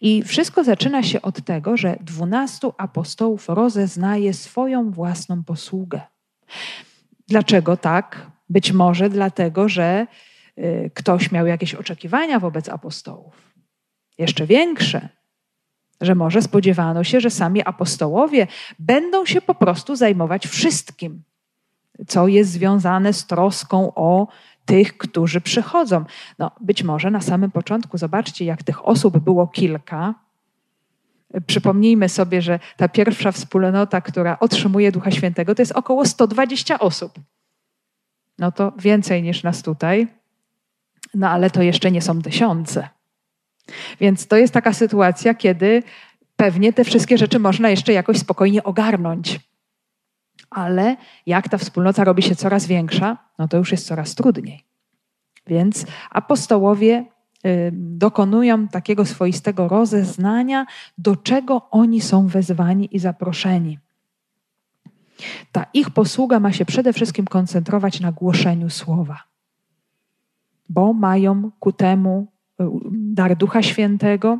[0.00, 6.00] I wszystko zaczyna się od tego, że dwunastu apostołów rozeznaje swoją własną posługę.
[7.28, 8.30] Dlaczego tak?
[8.50, 10.06] Być może dlatego, że
[10.58, 13.54] y, ktoś miał jakieś oczekiwania wobec apostołów,
[14.18, 15.08] jeszcze większe,
[16.00, 18.46] że może spodziewano się, że sami apostołowie
[18.78, 21.22] będą się po prostu zajmować wszystkim,
[22.06, 24.28] co jest związane z troską o
[24.64, 26.04] tych, którzy przychodzą.
[26.38, 30.14] No, być może na samym początku, zobaczcie, jak tych osób było kilka.
[31.46, 37.20] Przypomnijmy sobie, że ta pierwsza wspólnota, która otrzymuje Ducha Świętego, to jest około 120 osób.
[38.38, 40.08] No to więcej niż nas tutaj,
[41.14, 42.88] no ale to jeszcze nie są tysiące.
[44.00, 45.82] Więc to jest taka sytuacja, kiedy
[46.36, 49.40] pewnie te wszystkie rzeczy można jeszcze jakoś spokojnie ogarnąć.
[50.50, 54.64] Ale jak ta wspólnota robi się coraz większa, no to już jest coraz trudniej.
[55.46, 57.04] Więc apostołowie
[57.72, 60.66] dokonują takiego swoistego rozeznania,
[60.98, 63.78] do czego oni są wezwani i zaproszeni.
[65.52, 69.22] Ta ich posługa ma się przede wszystkim koncentrować na głoszeniu słowa,
[70.68, 72.26] bo mają ku temu
[72.60, 74.38] y, dar Ducha Świętego,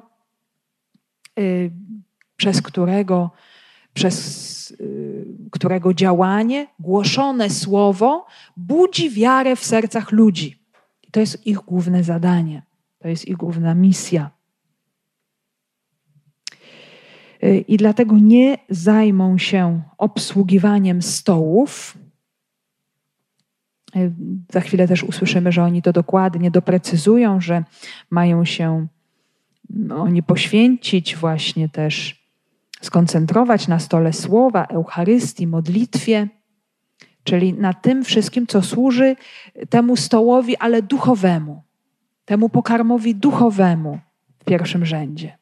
[1.39, 1.71] y,
[2.37, 3.31] przez którego,
[3.95, 4.45] przez
[5.51, 10.59] którego działanie, głoszone słowo budzi wiarę w sercach ludzi.
[11.11, 12.63] To jest ich główne zadanie,
[13.05, 14.31] to jest ich główna misja.
[17.45, 21.99] Y, I dlatego nie zajmą się obsługiwaniem stołów.
[23.97, 24.13] Y,
[24.53, 27.65] za chwilę też usłyszymy, że oni to dokładnie doprecyzują, że
[28.11, 28.87] mają się
[29.71, 32.25] no, oni poświęcić właśnie też
[32.81, 36.29] skoncentrować na stole słowa, Eucharystii, modlitwie,
[37.25, 39.17] czyli na tym wszystkim, co służy
[39.71, 41.63] temu stołowi, ale duchowemu,
[42.25, 43.99] temu pokarmowi duchowemu
[44.39, 45.39] w pierwszym rzędzie.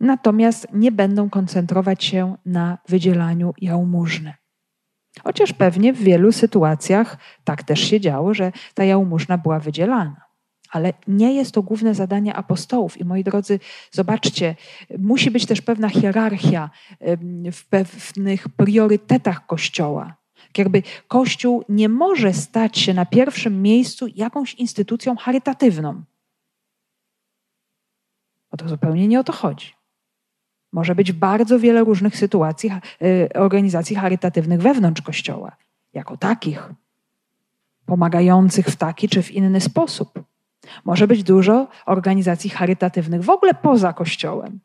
[0.00, 4.34] Natomiast nie będą koncentrować się na wydzielaniu jałmużny.
[5.24, 10.20] Chociaż pewnie w wielu sytuacjach tak też się działo, że ta jałmużna była wydzielana.
[10.70, 13.00] Ale nie jest to główne zadanie apostołów.
[13.00, 14.54] I moi drodzy, zobaczcie,
[14.98, 16.70] musi być też pewna hierarchia
[17.52, 20.16] w pewnych priorytetach Kościoła.
[20.48, 26.02] Tak jakby Kościół nie może stać się na pierwszym miejscu jakąś instytucją charytatywną.
[28.50, 29.74] Bo to zupełnie nie o to chodzi.
[30.72, 32.70] Może być bardzo wiele różnych sytuacji,
[33.02, 35.56] y, organizacji charytatywnych wewnątrz Kościoła,
[35.92, 36.70] jako takich,
[37.86, 40.22] pomagających w taki czy w inny sposób.
[40.84, 44.60] Może być dużo organizacji charytatywnych w ogóle poza Kościołem.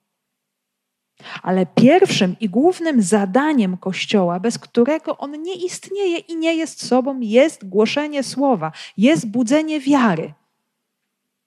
[1.43, 7.19] Ale pierwszym i głównym zadaniem Kościoła, bez którego on nie istnieje i nie jest sobą,
[7.19, 10.33] jest głoszenie słowa, jest budzenie wiary.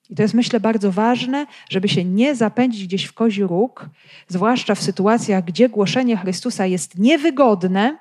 [0.09, 3.89] I to jest, myślę, bardzo ważne, żeby się nie zapędzić gdzieś w kozi róg,
[4.27, 7.97] zwłaszcza w sytuacjach, gdzie głoszenie Chrystusa jest niewygodne,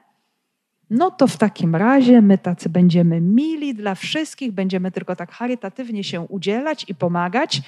[0.90, 6.04] no to w takim razie my tacy będziemy mili dla wszystkich, będziemy tylko tak charytatywnie
[6.04, 7.62] się udzielać i pomagać,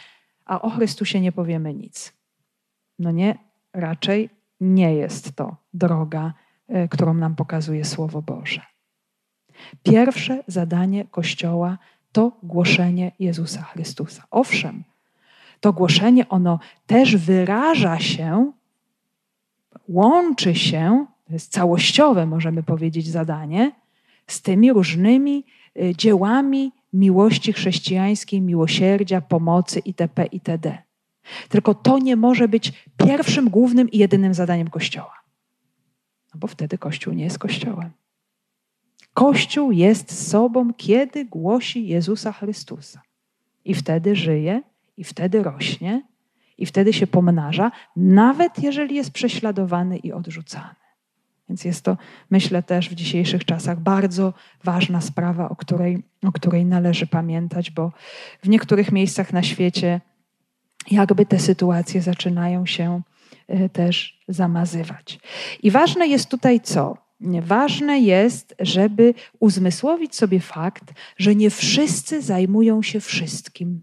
[0.45, 2.13] a o Chrystusie nie powiemy nic.
[2.99, 3.39] No nie,
[3.73, 6.33] raczej nie jest to droga,
[6.69, 8.61] e, którą nam pokazuje Słowo Boże.
[9.83, 11.79] Pierwsze zadanie Kościoła
[12.13, 14.25] to głoszenie Jezusa Chrystusa.
[14.31, 14.85] Owszem,
[15.61, 18.53] to głoszenie ono też wyraża się,
[19.89, 23.73] łączy się to jest całościowe, możemy powiedzieć, zadanie
[24.27, 25.45] z tymi różnymi
[25.77, 30.27] y, dziełami miłości chrześcijańskiej, miłosierdzia, pomocy itp.
[30.27, 30.79] itd.
[31.49, 35.15] Tylko to nie może być pierwszym, głównym i jedynym zadaniem Kościoła.
[36.35, 37.91] No bo wtedy Kościół nie jest Kościołem.
[39.15, 43.03] Kościół jest sobą, kiedy głosi Jezusa Chrystusa.
[43.65, 44.63] I wtedy żyje,
[44.97, 46.03] i wtedy rośnie,
[46.59, 50.75] i wtedy się pomnaża, nawet jeżeli jest prześladowany i odrzucany.
[51.49, 51.97] Więc jest to,
[52.31, 57.93] myślę, też w dzisiejszych czasach bardzo ważna sprawa, o której, o której należy pamiętać, bo
[58.43, 60.01] w niektórych miejscach na świecie
[60.91, 63.03] jakby te sytuacje zaczynają się
[63.49, 65.19] e, też zamazywać.
[65.63, 66.97] I ważne jest tutaj co?
[67.43, 73.83] Ważne jest, żeby uzmysłowić sobie fakt, że nie wszyscy zajmują się wszystkim.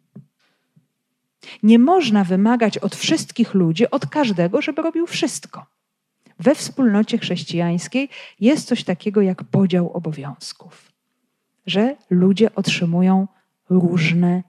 [1.63, 5.65] Nie można wymagać od wszystkich ludzi, od każdego, żeby robił wszystko
[6.39, 10.91] we wspólnocie chrześcijańskiej jest coś takiego jak podział obowiązków,
[11.65, 13.27] że ludzie otrzymują
[13.69, 14.43] różne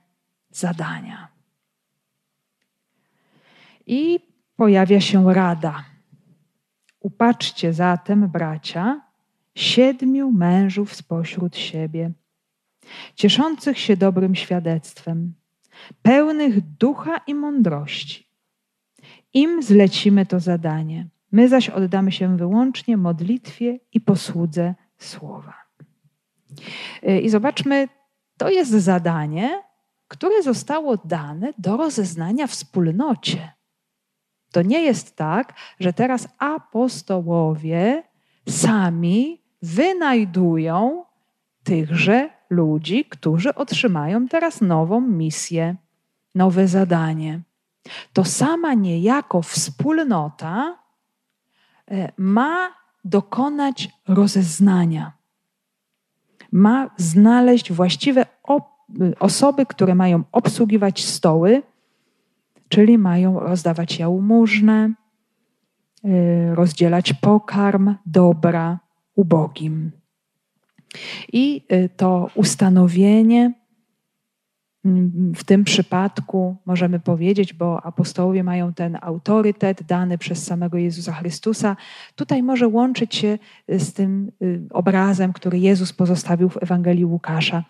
[0.51, 1.29] zadania.
[3.87, 4.21] I
[4.57, 5.85] pojawia się rada.
[7.01, 9.01] Upatrzcie zatem, bracia,
[9.55, 12.13] siedmiu mężów spośród siebie,
[13.15, 15.35] cieszących się dobrym świadectwem,
[16.03, 18.27] pełnych ducha i mądrości.
[19.35, 21.09] Im zlecimy to zadanie.
[21.33, 25.55] My zaś oddamy się wyłącznie modlitwie i posłudze słowa.
[27.09, 27.89] Y, I zobaczmy,
[28.37, 29.63] to jest zadanie,
[30.09, 33.56] które zostało dane do rozeznania wspólnocie.
[34.57, 38.03] To nie jest tak, że teraz apostołowie
[38.49, 41.05] sami wynajdują
[41.65, 45.77] tychże ludzi, którzy otrzymają teraz nową misję,
[46.35, 47.41] nowe zadanie.
[48.13, 50.79] To sama niejako wspólnota
[51.91, 55.13] e, ma dokonać rozeznania,
[56.53, 58.27] ma znaleźć właściwe
[59.21, 61.63] osoby, które mają obsługiwać stoły,
[62.69, 64.93] czyli mają rozdawać jałmużnę,
[66.05, 68.79] y, rozdzielać pokarm, dobra
[69.15, 69.91] ubogim.
[71.33, 73.53] I y, to ustanowienie
[74.85, 81.13] mm, w tym przypadku możemy powiedzieć, bo apostołowie mają ten autorytet dany przez samego Jezusa
[81.13, 81.77] Chrystusa,
[82.15, 87.65] tutaj może łączyć się z tym y, obrazem, który Jezus pozostawił w Ewangelii Łukasza.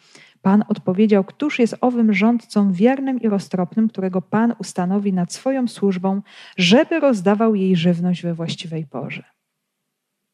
[0.46, 6.22] Pan odpowiedział: Któż jest owym rządcą wiernym i roztropnym, którego Pan ustanowi nad swoją służbą,
[6.56, 9.24] żeby rozdawał jej żywność we właściwej porze?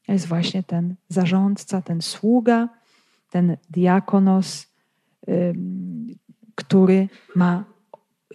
[0.07, 2.69] To jest właśnie ten zarządca, ten sługa,
[3.31, 4.67] ten diakonos,
[6.55, 7.65] który ma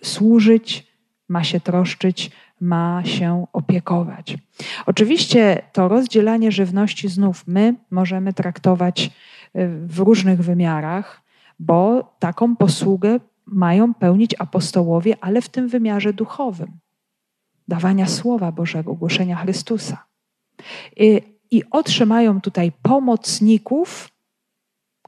[0.04, 0.88] służyć,
[1.30, 4.38] ma się troszczyć, ma się opiekować.
[4.86, 9.10] Oczywiście to rozdzielanie żywności znów my możemy traktować y,
[9.88, 11.27] w różnych wymiarach
[11.60, 16.80] bo taką posługę mają pełnić apostołowie, ale w tym wymiarze duchowym
[17.68, 20.06] dawania Słowa Bożego, głoszenia Chrystusa.
[20.98, 24.10] I, i otrzymają tutaj pomocników,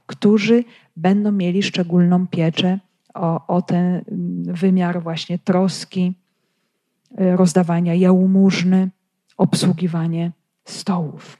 [0.06, 0.64] którzy
[0.96, 2.78] będą mieli szczególną pieczę
[3.14, 4.04] o, o ten
[4.42, 6.14] wymiar właśnie troski,
[7.20, 8.90] y, rozdawania jałmużny,
[9.36, 10.32] obsługiwanie
[10.64, 11.39] stołów.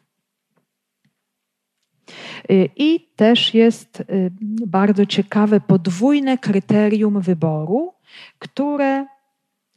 [2.50, 4.30] Y, I też jest y,
[4.66, 7.94] bardzo ciekawe podwójne kryterium wyboru,
[8.38, 9.06] które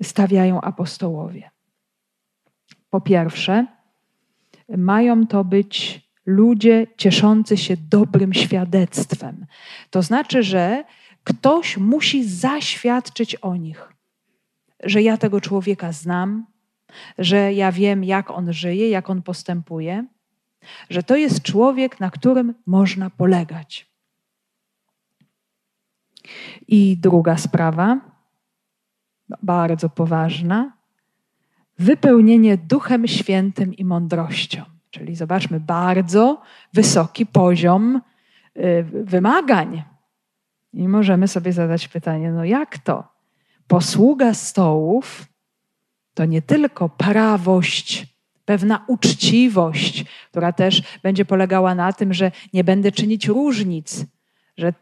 [0.03, 1.51] stawiają apostołowie.
[2.89, 3.65] Po pierwsze,
[4.77, 9.45] mają to być ludzie cieszący się dobrym świadectwem.
[9.89, 10.83] To znaczy, że
[11.23, 13.93] ktoś musi zaświadczyć o nich,
[14.83, 16.45] że ja tego człowieka znam,
[17.17, 20.05] że ja wiem, jak on żyje, jak on postępuje,
[20.89, 23.93] że to jest człowiek, na którym można polegać.
[26.67, 27.99] I druga sprawa,
[29.43, 30.73] bardzo poważna,
[31.79, 34.63] wypełnienie Duchem Świętym i mądrością.
[34.91, 36.41] Czyli zobaczmy, bardzo
[36.73, 38.01] wysoki poziom
[38.57, 39.83] y, wymagań.
[40.73, 43.07] I możemy sobie zadać pytanie: no jak to?
[43.67, 45.25] Posługa stołów
[46.13, 48.12] to nie tylko prawość
[48.45, 54.05] pewna uczciwość, która też będzie polegała na tym, że nie będę czynić różnic,
[54.57, 54.73] że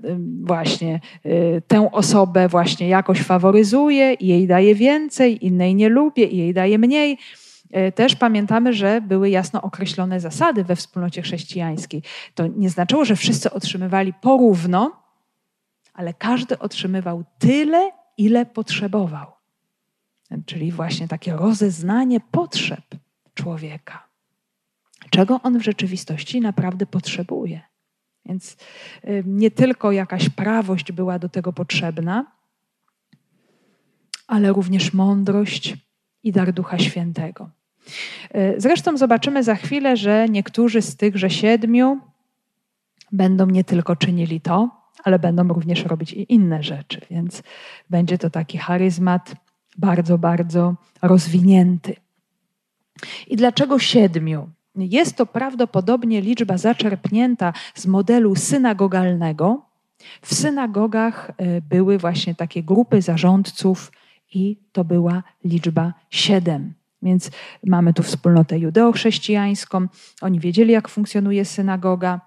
[0.43, 6.37] właśnie y, tę osobę właśnie jakoś faworyzuję i jej daję więcej, innej nie lubię i
[6.37, 7.17] jej daję mniej.
[7.87, 12.03] Y, też pamiętamy, że były jasno określone zasady we wspólnocie chrześcijańskiej.
[12.35, 15.03] To nie znaczyło, że wszyscy otrzymywali porówno,
[15.93, 19.31] ale każdy otrzymywał tyle, ile potrzebował.
[20.45, 22.83] Czyli właśnie takie rozeznanie potrzeb
[23.33, 24.07] człowieka.
[25.09, 27.61] Czego on w rzeczywistości naprawdę potrzebuje.
[28.25, 28.57] Więc
[29.05, 32.25] y, nie tylko jakaś prawość była do tego potrzebna,
[34.27, 35.77] ale również mądrość
[36.23, 37.49] i dar Ducha Świętego.
[38.35, 41.99] Y, zresztą zobaczymy za chwilę, że niektórzy z tychże siedmiu
[43.11, 44.69] będą nie tylko czynili to,
[45.03, 47.43] ale będą również robić i inne rzeczy, więc
[47.89, 49.35] będzie to taki charyzmat
[49.77, 51.95] bardzo, bardzo rozwinięty.
[53.27, 54.49] I dlaczego siedmiu?
[54.75, 59.65] Jest to prawdopodobnie liczba zaczerpnięta z modelu synagogalnego.
[60.21, 63.91] W synagogach e, były właśnie takie grupy zarządców
[64.33, 66.73] i to była liczba siedem.
[67.01, 67.31] Więc
[67.65, 69.87] mamy tu wspólnotę judeochrześcijańską.
[70.21, 72.21] Oni wiedzieli, jak funkcjonuje synagoga,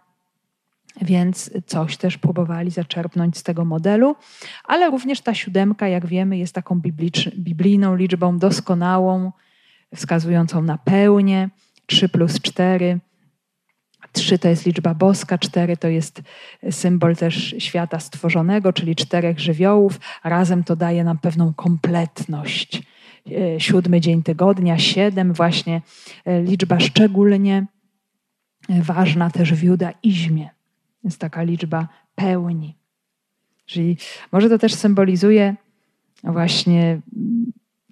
[1.03, 4.17] więc coś też próbowali zaczerpnąć z tego modelu.
[4.65, 6.81] Ale również ta siódemka, jak wiemy, jest taką
[7.37, 9.33] biblijną liczbą doskonałą,
[9.95, 11.49] wskazującą na pełnię.
[11.87, 12.99] 3 plus 4.
[14.13, 16.23] 3 to jest liczba boska, 4 to jest
[16.71, 20.01] symbol też świata stworzonego, czyli czterech żywiołów.
[20.25, 22.83] Razem to daje nam pewną kompletność.
[23.59, 25.83] siódmy dzień tygodnia, siedem właśnie,
[26.45, 27.67] liczba szczególnie
[28.69, 30.51] ważna też w judaizmie.
[31.05, 32.77] Jest taka liczba pełni.
[33.67, 33.97] Czyli
[34.33, 35.55] może to też symbolizuje
[36.25, 37.01] właśnie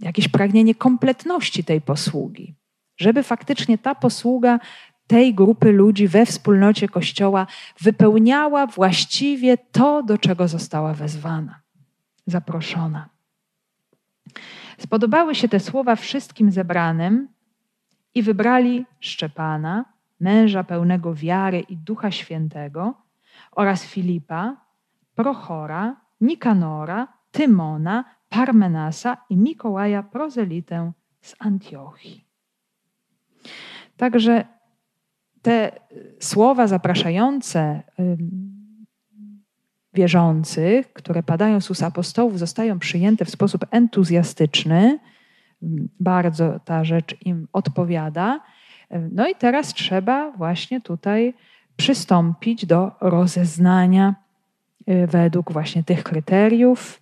[0.03, 2.55] jakieś pragnienie kompletności tej posługi,
[2.97, 4.61] żeby faktycznie ta posługa
[5.07, 7.47] tej grupy ludzi we wspólnocie Kościoła
[7.81, 11.61] wypełniała właściwie to, do czego została wezwana,
[12.27, 13.09] zaproszona.
[14.79, 17.29] Spodobały się te słowa wszystkim zebranym
[18.15, 19.85] i wybrali Szczepana,
[20.21, 22.95] męża pełnego wiary i ducha świętego,
[23.53, 24.57] oraz Filipa,
[25.15, 32.25] Prochora, Nikanora, Tymona, Parmenasa i Mikołaja Prozelitę z Antiochii.
[33.97, 34.45] Także
[35.43, 35.73] te
[36.21, 37.83] słowa zapraszające
[39.95, 44.99] wierzących, które padają z ust apostołów, zostają przyjęte w sposób entuzjastyczny.
[46.01, 48.41] Bardzo ta rzecz im odpowiada.
[48.91, 51.35] No i teraz trzeba właśnie tutaj
[51.77, 54.15] przystąpić do rozeznania
[54.89, 57.02] y, według właśnie tych kryteriów.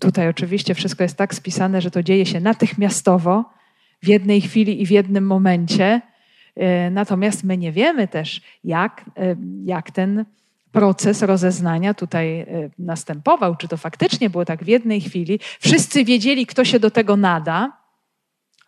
[0.00, 3.44] Tutaj oczywiście wszystko jest tak spisane, że to dzieje się natychmiastowo,
[4.02, 6.00] w jednej chwili i w jednym momencie.
[6.56, 9.04] Y, natomiast my nie wiemy też, jak,
[9.64, 10.24] jak ten
[10.72, 12.46] proces rozeznania tutaj
[12.78, 15.40] następował, czy to faktycznie było tak w jednej chwili.
[15.60, 17.72] Wszyscy wiedzieli, kto się do tego nada,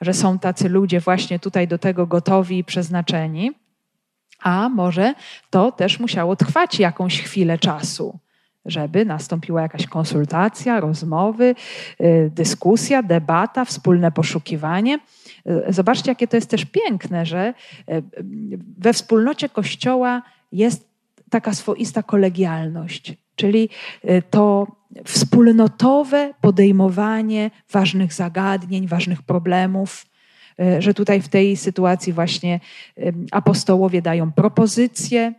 [0.00, 3.52] że są tacy ludzie właśnie tutaj do tego gotowi i przeznaczeni
[4.42, 5.14] a może
[5.50, 8.18] to też musiało trwać jakąś chwilę czasu,
[8.64, 11.54] żeby nastąpiła jakaś konsultacja, rozmowy,
[12.00, 14.98] y, dyskusja, debata, wspólne poszukiwanie.
[15.68, 17.54] Y, zobaczcie, jakie to jest też piękne, że
[17.90, 18.02] y,
[18.78, 20.88] we wspólnocie Kościoła jest
[21.30, 23.68] taka swoista kolegialność, czyli
[24.30, 24.66] to
[25.04, 30.06] wspólnotowe podejmowanie ważnych zagadnień, ważnych problemów
[30.78, 32.60] że tutaj w tej sytuacji właśnie
[33.30, 35.34] apostołowie dają propozycje,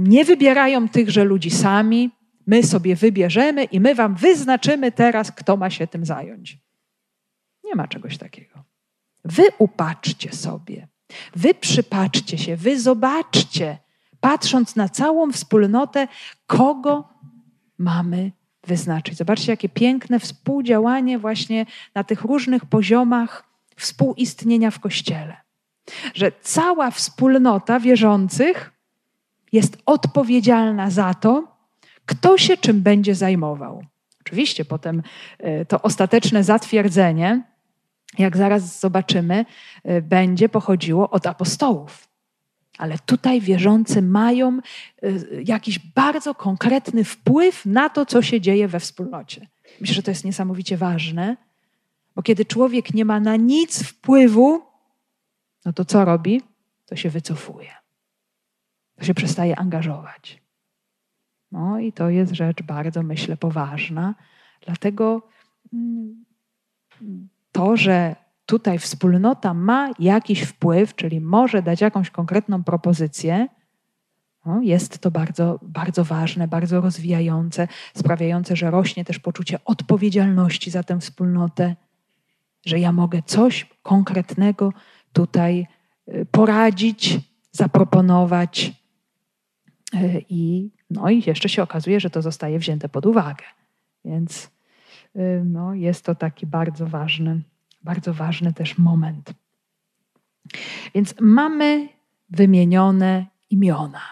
[0.00, 2.10] nie wybierają tychże ludzi sami,
[2.46, 6.58] my sobie wybierzemy i my wam wyznaczymy teraz, kto ma się tym zająć.
[7.64, 8.64] Nie ma czegoś takiego.
[9.24, 10.88] Wy upatrzcie sobie,
[11.36, 13.78] wy przypatrzcie się, wy zobaczcie,
[14.20, 16.08] patrząc na całą wspólnotę,
[16.46, 17.08] kogo
[17.78, 18.32] mamy
[18.66, 19.16] wyznaczyć.
[19.16, 23.44] Zobaczcie, jakie piękne współdziałanie właśnie na tych różnych poziomach
[23.76, 25.36] współistnienia w Kościele.
[26.14, 28.73] Że cała wspólnota wierzących
[29.54, 31.56] jest odpowiedzialna za to,
[32.06, 33.84] kto się czym będzie zajmował.
[34.20, 35.02] Oczywiście potem
[35.38, 37.42] e, to ostateczne zatwierdzenie,
[38.18, 39.44] jak zaraz zobaczymy,
[39.84, 42.08] e, będzie pochodziło od apostołów.
[42.78, 44.58] Ale tutaj wierzący mają
[45.02, 45.08] e,
[45.44, 49.46] jakiś bardzo konkretny wpływ na to, co się dzieje we wspólnocie.
[49.80, 51.36] Myślę, że to jest niesamowicie ważne,
[52.14, 54.62] bo kiedy człowiek nie ma na nic wpływu,
[55.64, 56.42] no to co robi?
[56.86, 57.83] To się wycofuje.
[58.96, 60.42] To się przestaje angażować.
[61.52, 64.14] No i to jest rzecz bardzo, myślę, poważna.
[64.66, 65.22] Dlatego
[65.72, 66.24] mm,
[67.52, 68.16] to, że
[68.46, 73.48] tutaj wspólnota ma jakiś wpływ, czyli może dać jakąś konkretną propozycję,
[74.46, 80.82] no, jest to bardzo, bardzo ważne, bardzo rozwijające, sprawiające, że rośnie też poczucie odpowiedzialności za
[80.82, 81.76] tę wspólnotę,
[82.66, 84.72] że ja mogę coś konkretnego
[85.12, 85.66] tutaj
[86.08, 87.18] y, poradzić,
[87.52, 88.83] zaproponować
[90.28, 93.44] i, no i jeszcze się okazuje, że to zostaje wzięte pod uwagę.
[94.04, 94.50] Więc
[95.16, 97.42] y, no, jest to taki bardzo ważny,
[97.82, 99.34] bardzo ważny też moment.
[100.94, 101.88] Więc mamy
[102.30, 104.02] wymienione imiona.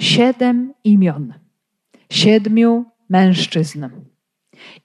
[0.00, 1.34] Siedem imion.
[2.10, 3.88] Siedmiu mężczyzn.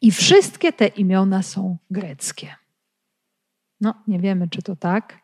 [0.02, 2.56] I wszystkie te imiona są greckie.
[3.82, 5.20] No, nie wiemy, czy to tak,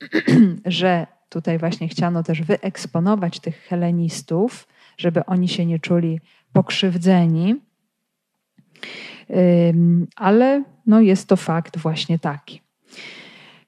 [0.66, 6.20] że tutaj właśnie chciano też wyeksponować tych helenistów, żeby oni się nie czuli
[6.52, 7.60] pokrzywdzeni.
[10.16, 12.60] Ale no jest to fakt właśnie taki.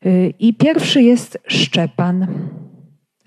[0.06, 2.26] Y, I pierwszy jest Szczepan.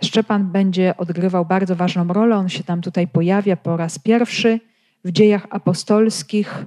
[0.03, 2.35] Szczepan będzie odgrywał bardzo ważną rolę.
[2.37, 4.59] On się tam tutaj pojawia po raz pierwszy
[5.03, 6.65] w dziejach apostolskich.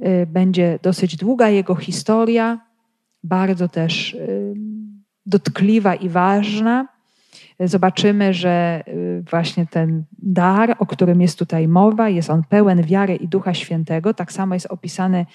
[0.00, 2.60] Y, będzie dosyć długa jego historia,
[3.24, 4.16] bardzo też
[5.26, 6.99] dotkliwa i ważna.
[7.60, 13.16] Zobaczymy, że y, właśnie ten dar, o którym jest tutaj mowa, jest on pełen wiary
[13.16, 14.14] i Ducha Świętego.
[14.14, 15.26] Tak samo jest opisany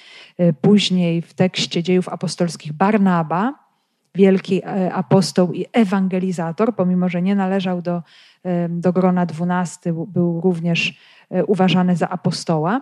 [0.62, 3.54] później w tekście dziejów apostolskich Barnaba,
[4.16, 4.64] wielki
[4.94, 8.04] apostoł i ewangelizator, pomimo że nie należał do,
[8.70, 10.94] do grona dwunasty, był również
[11.48, 12.82] uważany za apostoła.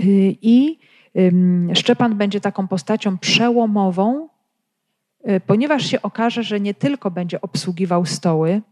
[0.00, 0.78] Y, I
[1.74, 4.28] Szczepan będzie taką postacią przełomową, y,
[5.46, 8.62] ponieważ się okaże, że nie tylko będzie obsługiwał stoły,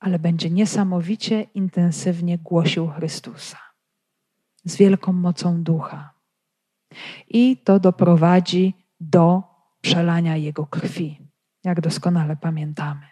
[0.00, 3.58] ale będzie niesamowicie intensywnie głosił Chrystusa
[4.64, 6.10] z wielką mocą ducha.
[7.28, 9.42] I to doprowadzi do
[9.80, 11.18] przelania jego krwi,
[11.64, 13.06] jak doskonale pamiętamy.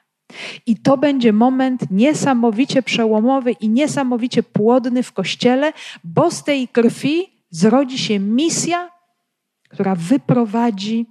[0.67, 5.73] I to będzie moment niesamowicie przełomowy i niesamowicie płodny w kościele,
[6.05, 8.91] bo z tej krwi zrodzi się misja,
[9.69, 11.07] która wyprowadzi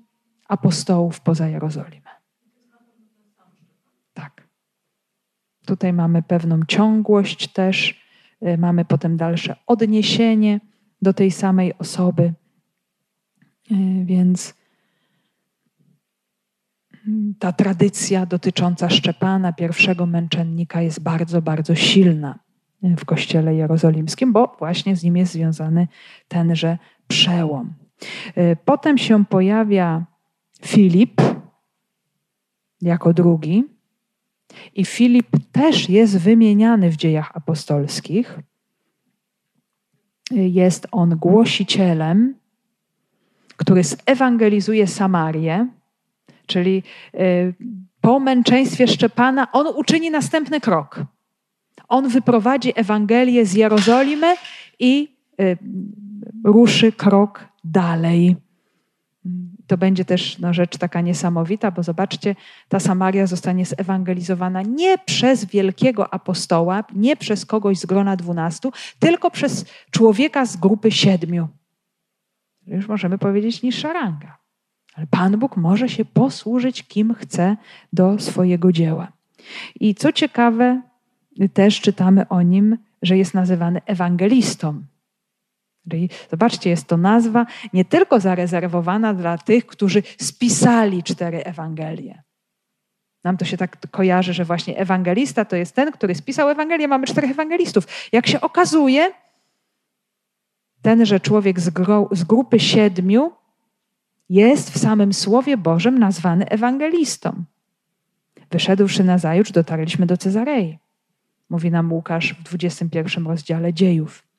[0.51, 2.09] apostołów poza Jerozolimę.
[4.13, 4.47] Tak.
[5.65, 8.01] Tutaj mamy pewną ciągłość też,
[8.47, 10.59] y, mamy potem dalsze odniesienie
[11.01, 12.33] do tej samej osoby.
[13.71, 14.53] Y, więc
[17.39, 22.39] ta tradycja dotycząca Szczepana, pierwszego męczennika, jest bardzo, bardzo silna
[22.83, 25.87] w Kościele Jerozolimskim, bo właśnie z nim jest związany
[26.27, 26.77] tenże
[27.07, 27.73] przełom.
[28.37, 30.10] Y, potem się pojawia
[30.65, 31.21] Filip
[32.81, 33.63] jako drugi,
[34.75, 38.39] i Filip też jest wymieniany w dziejach apostolskich.
[40.31, 42.35] Jest on głosicielem,
[43.57, 45.67] który zewangelizuje Samarię
[46.51, 46.83] Czyli
[47.15, 47.53] y,
[48.01, 51.03] po męczeństwie Szczepana on uczyni następny krok.
[51.87, 54.35] On wyprowadzi Ewangelię z Jerozolimy
[54.79, 55.57] i y,
[56.43, 58.35] ruszy krok dalej.
[59.71, 62.35] To będzie też no, rzecz taka niesamowita, bo zobaczcie,
[62.69, 69.31] ta Samaria zostanie zewangelizowana nie przez wielkiego apostoła, nie przez kogoś z grona dwunastu, tylko
[69.31, 71.47] przez człowieka z grupy siedmiu.
[72.67, 74.37] Już możemy powiedzieć niższa ranga.
[74.95, 77.57] Ale Pan Bóg może się posłużyć kim chce
[77.93, 79.11] do swojego dzieła.
[79.79, 80.81] I co ciekawe,
[81.53, 84.83] też czytamy o nim, że jest nazywany ewangelistą.
[85.89, 92.23] Czyli zobaczcie, jest to nazwa nie tylko zarezerwowana dla tych, którzy spisali cztery Ewangelie.
[93.23, 96.87] Nam to się tak kojarzy, że właśnie ewangelista to jest ten, który spisał Ewangelię.
[96.87, 97.87] Mamy czterech ewangelistów.
[98.11, 99.11] Jak się okazuje,
[100.81, 103.31] tenże człowiek z, gro, z grupy siedmiu
[104.29, 107.43] jest w samym Słowie Bożym nazwany ewangelistą.
[108.51, 110.79] Wyszedłszy na zajutrz, dotarliśmy do Cezarei.
[111.49, 114.30] Mówi nam Łukasz w 21 rozdziale dziejów.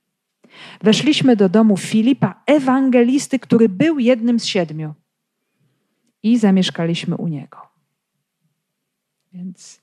[0.83, 4.95] Weszliśmy do domu Filipa, ewangelisty, który był jednym z siedmiu.
[6.23, 7.59] I zamieszkaliśmy u niego.
[9.33, 9.83] Więc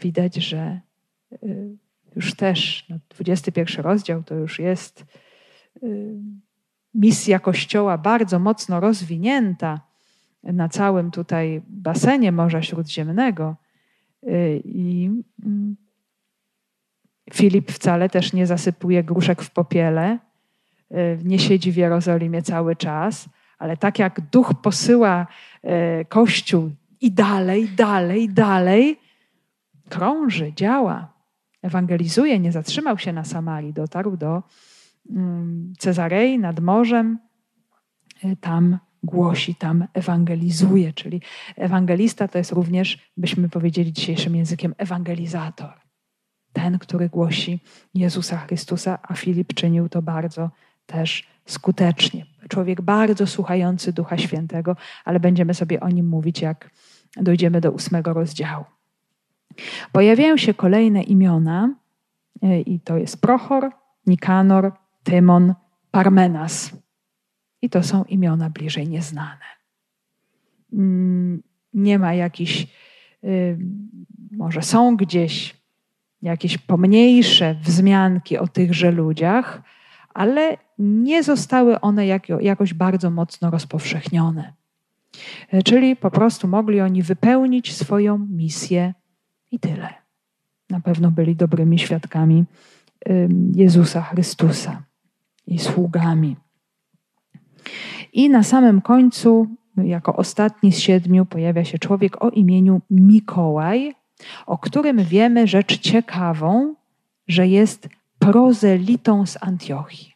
[0.00, 0.80] widać, że
[1.42, 1.76] y,
[2.16, 5.04] już też no, 21 rozdział to już jest
[5.82, 6.14] y,
[6.94, 9.80] misja Kościoła bardzo mocno rozwinięta
[10.42, 13.56] na całym tutaj basenie Morza Śródziemnego.
[14.22, 15.10] Y, I
[15.44, 15.76] mm,
[17.32, 20.18] Filip wcale też nie zasypuje gruszek w popiele,
[20.90, 25.26] y, nie siedzi w Jerozolimie cały czas, ale tak jak duch posyła
[25.64, 26.70] y, Kościół
[27.00, 29.00] i dalej, dalej, dalej,
[29.88, 31.12] krąży, działa,
[31.62, 34.42] ewangelizuje, nie zatrzymał się na Samarii, dotarł do
[35.10, 37.18] Mm, Cezarei nad morzem,
[38.24, 41.22] y, tam głosi, tam ewangelizuje, czyli
[41.56, 45.85] ewangelista to jest również, byśmy powiedzieli dzisiejszym językiem, ewangelizator.
[46.56, 47.60] Ten, który głosi
[47.94, 50.50] Jezusa Chrystusa, a Filip czynił to bardzo
[50.86, 52.26] też skutecznie.
[52.48, 56.70] Człowiek bardzo słuchający Ducha Świętego, ale będziemy sobie o nim mówić, jak
[57.16, 58.64] dojdziemy do ósmego rozdziału.
[59.92, 61.74] Pojawiają się kolejne imiona,
[62.44, 63.70] y, i to jest Prochor,
[64.06, 65.54] Nikanor, Tymon,
[65.90, 66.72] Parmenas.
[67.62, 69.46] I to są imiona bliżej nieznane.
[70.72, 71.42] Mm,
[71.74, 72.66] nie ma jakichś,
[73.24, 73.58] y,
[74.30, 75.65] może są gdzieś
[76.22, 79.62] jakieś pomniejsze wzmianki o tychże ludziach,
[80.14, 82.06] ale nie zostały one
[82.40, 84.52] jakoś bardzo mocno rozpowszechnione.
[85.54, 88.94] Y, czyli po prostu mogli oni wypełnić swoją misję
[89.50, 89.88] i tyle.
[90.70, 92.44] Na pewno byli dobrymi świadkami
[93.54, 94.82] Jezusa Chrystusa
[95.46, 96.36] i sługami.
[98.12, 99.46] I na samym końcu,
[99.76, 103.94] jako ostatni z siedmiu, pojawia się człowiek o imieniu Mikołaj,
[104.46, 106.74] o którym wiemy rzecz ciekawą,
[107.28, 107.88] że jest
[108.18, 110.12] prozelitą z Antiochii.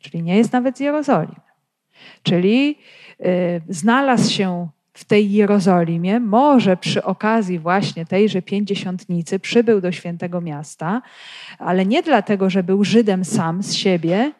[0.00, 1.40] Czyli nie jest nawet z Jerozolimy.
[2.22, 2.78] Czyli
[3.20, 10.40] y, znalazł się w tej Jerozolimie, może przy okazji właśnie tejże pięćdziesiątnicy przybył do świętego
[10.40, 11.02] miasta,
[11.58, 14.32] ale nie dlatego, że był Żydem sam z siebie,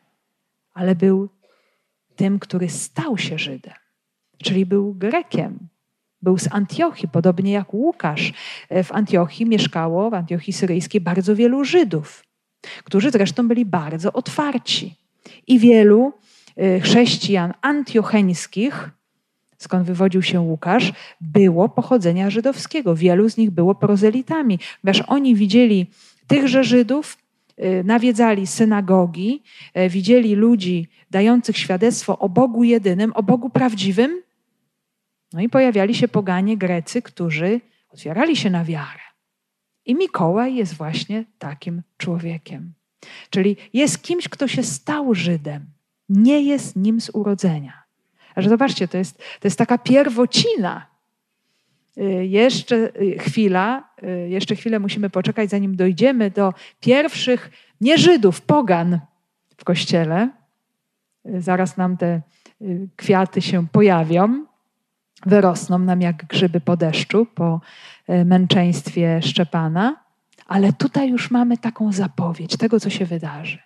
[0.74, 1.28] ale był
[2.16, 3.74] tym, który stał się Żydem,
[4.38, 5.68] czyli był Grekiem.
[6.22, 8.32] Był z Antiochii, podobnie jak Łukasz.
[8.70, 12.24] W Antiochii mieszkało, w Antiochii syryjskiej, bardzo wielu Żydów,
[12.84, 14.96] którzy zresztą byli bardzo otwarci.
[15.46, 16.12] I wielu
[16.58, 18.90] y, chrześcijan antiocheńskich,
[19.58, 22.96] skąd wywodził się Łukasz, było pochodzenia żydowskiego.
[22.96, 25.86] Wielu z nich było prozelitami, ponieważ oni widzieli
[26.26, 27.18] tychże Żydów,
[27.58, 29.42] y, nawiedzali synagogi,
[29.90, 34.22] widzieli ludzi dających świadectwo o Bogu jedynym, o Bogu prawdziwym.
[35.32, 39.00] No i pojawiali się poganie Grecy, którzy otwierali się na wiarę.
[39.86, 42.72] I Mikołaj jest właśnie takim człowiekiem.
[43.30, 45.66] Czyli jest kimś, kto się stał Żydem,
[46.08, 47.82] nie jest nim z urodzenia.
[48.34, 50.86] Ale zobaczcie, to jest, to jest taka pierwocina.
[51.98, 58.40] Y, jeszcze y, chwila, y, jeszcze chwilę musimy poczekać, zanim dojdziemy do pierwszych nie Żydów,
[58.40, 59.00] pogan
[59.56, 60.30] w kościele.
[61.24, 62.20] Zaraz nam te
[62.96, 64.46] kwiaty się pojawią,
[65.26, 67.60] wyrosną nam jak grzyby po deszczu, po
[68.24, 69.96] męczeństwie Szczepana.
[70.46, 73.58] Ale tutaj już mamy taką zapowiedź tego, co się wydarzy.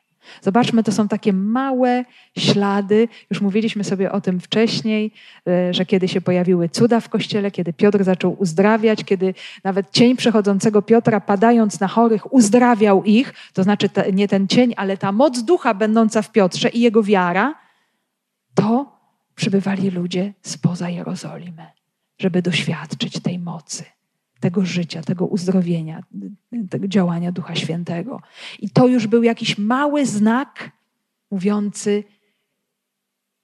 [0.43, 2.05] Zobaczmy, to są takie małe
[2.39, 3.09] ślady.
[3.31, 5.13] Już mówiliśmy sobie o tym wcześniej,
[5.49, 9.35] e, że kiedy się pojawiły cuda w kościele, kiedy Piotr zaczął uzdrawiać, kiedy
[9.65, 14.97] nawet cień przechodzącego Piotra, padając na chorych, uzdrawiał ich, to znaczy nie ten cień, ale
[14.97, 17.55] ta moc ducha będąca w Piotrze i jego wiara,
[18.55, 18.96] to
[19.37, 21.67] przybywali ludzie spoza Jerozolimy,
[22.19, 23.85] żeby doświadczyć tej mocy
[24.41, 26.03] tego życia, tego uzdrowienia,
[26.71, 28.21] tego działania Ducha Świętego.
[28.59, 30.71] I to już był jakiś mały znak
[31.31, 32.05] mówiący: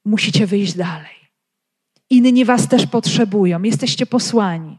[0.04, 1.22] musicie wyjść dalej.
[2.10, 4.78] Inni was też potrzebują, jesteście posłani.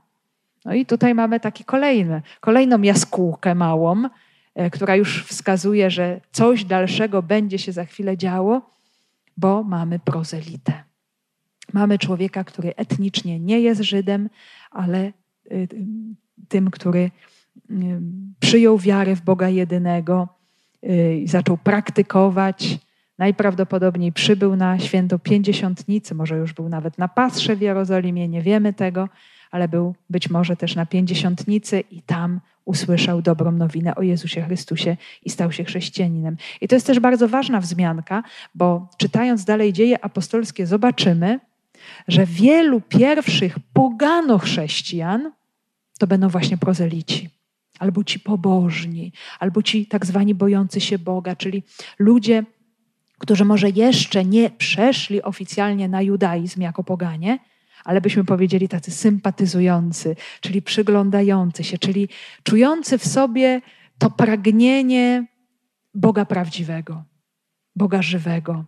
[0.65, 4.03] No i tutaj mamy taki kolejny, kolejną jaskółkę małą,
[4.55, 8.61] e, która już wskazuje, że coś dalszego będzie się za chwilę działo,
[9.37, 10.83] bo mamy prozelitę.
[11.73, 14.29] Mamy człowieka, który etnicznie nie jest Żydem,
[14.71, 15.11] ale
[15.51, 15.67] Y,
[16.47, 17.11] tym, który
[17.71, 18.01] y,
[18.39, 20.27] przyjął wiarę w Boga jedynego
[20.83, 22.79] y, i zaczął praktykować.
[23.17, 28.73] Najprawdopodobniej przybył na święto Pięćdziesiątnicy, może już był nawet na Patrze w Jerozolimie, nie wiemy
[28.73, 29.09] tego,
[29.51, 34.97] ale był być może też na Pięćdziesiątnicy i tam usłyszał dobrą nowinę o Jezusie Chrystusie
[35.25, 36.37] i stał się chrześcijaninem.
[36.61, 38.23] I to jest też bardzo ważna wzmianka,
[38.55, 41.39] bo czytając dalej dzieje apostolskie zobaczymy,
[42.07, 45.31] że wielu pierwszych pogano chrześcijan
[45.99, 47.29] to będą właśnie prozelici,
[47.79, 51.63] albo ci pobożni, albo ci tak zwani bojący się Boga, czyli
[51.99, 52.43] ludzie,
[53.17, 57.39] którzy może jeszcze nie przeszli oficjalnie na judaizm jako poganie,
[57.83, 62.09] ale byśmy powiedzieli tacy sympatyzujący, czyli przyglądający się, czyli
[62.43, 63.61] czujący w sobie
[63.97, 65.27] to pragnienie
[65.93, 67.03] Boga prawdziwego,
[67.75, 68.65] Boga żywego.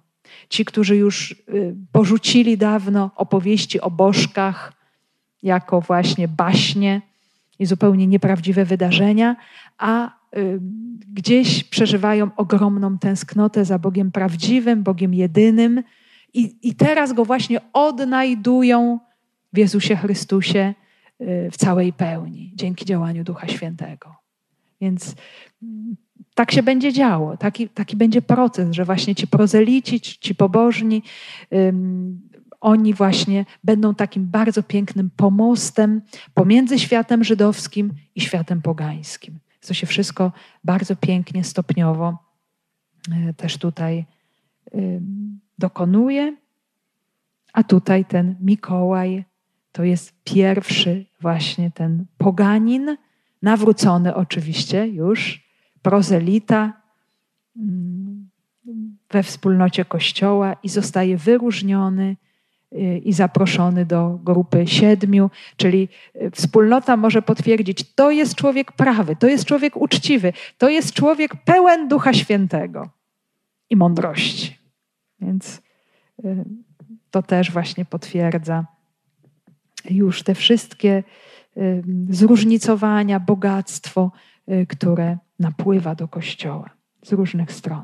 [0.49, 4.73] Ci, którzy już y, porzucili dawno opowieści o bożkach
[5.43, 7.01] jako właśnie baśnie,
[7.59, 9.35] i zupełnie nieprawdziwe wydarzenia,
[9.77, 10.07] a
[10.37, 10.59] y,
[11.13, 15.83] gdzieś przeżywają ogromną tęsknotę za Bogiem prawdziwym, Bogiem jedynym
[16.33, 18.99] i, i teraz go właśnie odnajdują
[19.53, 20.73] w Jezusie Chrystusie
[21.21, 24.15] y, w całej pełni, dzięki działaniu Ducha Świętego.
[24.81, 25.15] Więc
[25.63, 25.95] mm,
[26.35, 31.03] tak się będzie działo, taki, taki będzie proces, że właśnie ci prozelici, ci pobożni
[32.65, 36.01] oni właśnie będą takim bardzo pięknym pomostem
[36.33, 39.39] pomiędzy światem żydowskim i światem pogańskim.
[39.67, 40.31] To się wszystko
[40.63, 42.17] bardzo pięknie, stopniowo
[43.11, 44.05] e, też tutaj
[45.57, 46.35] dokonuje.
[47.53, 49.25] A tutaj ten Mikołaj
[49.71, 52.97] to jest pierwszy właśnie ten poganin,
[53.41, 55.44] nawrócony oczywiście już,
[55.85, 56.73] prozelita
[57.57, 58.29] mm,
[59.11, 62.15] we wspólnocie Kościoła i zostaje wyróżniony
[63.03, 69.27] i zaproszony do grupy siedmiu, czyli y, wspólnota może potwierdzić, to jest człowiek prawy, to
[69.27, 72.89] jest człowiek uczciwy, to jest człowiek pełen Ducha Świętego
[73.69, 74.57] i mądrości.
[75.19, 75.61] Więc
[76.25, 76.45] y,
[77.11, 78.65] to też właśnie potwierdza
[79.89, 81.03] już te wszystkie
[81.57, 84.11] y, zróżnicowania, bogactwo,
[84.67, 86.69] które napływa do Kościoła
[87.03, 87.83] z różnych stron.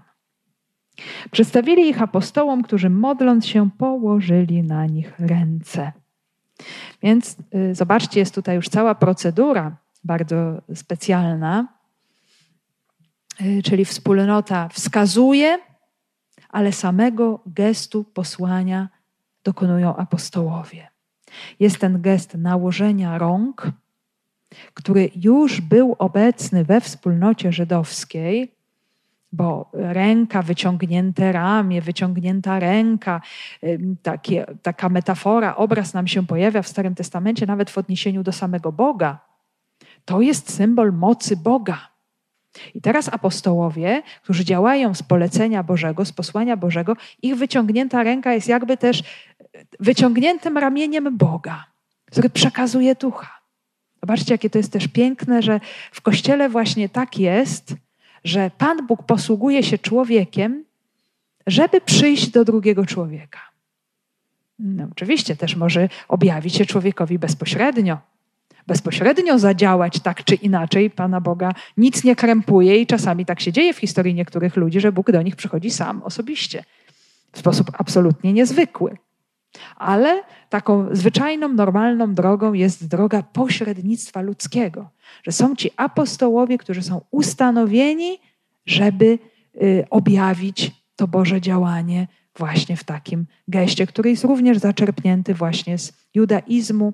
[1.32, 5.92] Przedstawili ich apostołom, którzy modląc się położyli na nich ręce.
[7.04, 11.68] Więc y, zobaczcie, jest tutaj już cała procedura bardzo specjalna,
[13.42, 15.60] y, czyli wspólnota wskazuje,
[16.50, 18.90] ale samego gestu posłania
[19.44, 20.88] dokonują apostołowie.
[21.60, 23.72] Jest ten gest nałożenia rąk,
[24.74, 28.52] który już był obecny we wspólnocie żydowskiej,
[29.34, 33.22] bo ręka, wyciągnięte ramię, wyciągnięta ręka,
[34.04, 38.72] takie, taka metafora, obraz nam się pojawia w Starym Testamencie, nawet w odniesieniu do samego
[38.72, 39.20] Boga.
[40.06, 41.92] To jest symbol mocy Boga.
[42.76, 48.48] I teraz apostołowie, którzy działają z polecenia Bożego, z posłania Bożego, ich wyciągnięta ręka jest
[48.48, 49.04] jakby też
[49.80, 51.66] wyciągniętym ramieniem Boga,
[52.06, 53.41] który przekazuje ducha.
[54.04, 55.60] Zobaczcie, jakie to jest też piękne, że
[55.92, 57.76] w kościele właśnie tak jest,
[58.24, 60.64] że Pan Bóg posługuje się człowiekiem,
[61.48, 63.40] żeby przyjść do drugiego człowieka.
[64.60, 67.98] No, oczywiście też może objawić się człowiekowi bezpośrednio,
[68.68, 70.90] bezpośrednio zadziałać tak czy inaczej.
[70.90, 74.92] Pana Boga nic nie krępuje i czasami tak się dzieje w historii niektórych ludzi, że
[74.92, 76.64] Bóg do nich przychodzi sam osobiście,
[77.32, 78.98] w sposób absolutnie niezwykły.
[79.76, 84.90] Ale taką zwyczajną, normalną drogą jest droga pośrednictwa ludzkiego,
[85.24, 88.20] że są ci apostołowie, którzy są ustanowieni,
[88.66, 89.20] żeby
[89.56, 95.94] y, objawić to Boże działanie właśnie w takim geście, który jest również zaczerpnięty właśnie z
[96.14, 96.94] judaizmu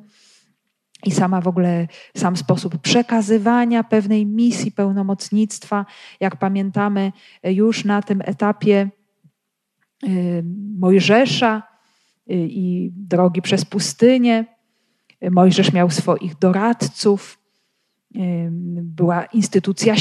[1.05, 1.87] i sama w ogóle
[2.17, 5.85] sam sposób przekazywania pewnej misji pełnomocnictwa,
[6.19, 7.11] jak pamiętamy
[7.43, 8.89] już na tym etapie
[10.03, 10.43] y,
[10.79, 11.76] Mojżesza y,
[12.29, 14.45] i drogi przez pustynię.
[15.31, 17.39] Mojżesz miał swoich doradców,
[18.81, 19.95] była instytucja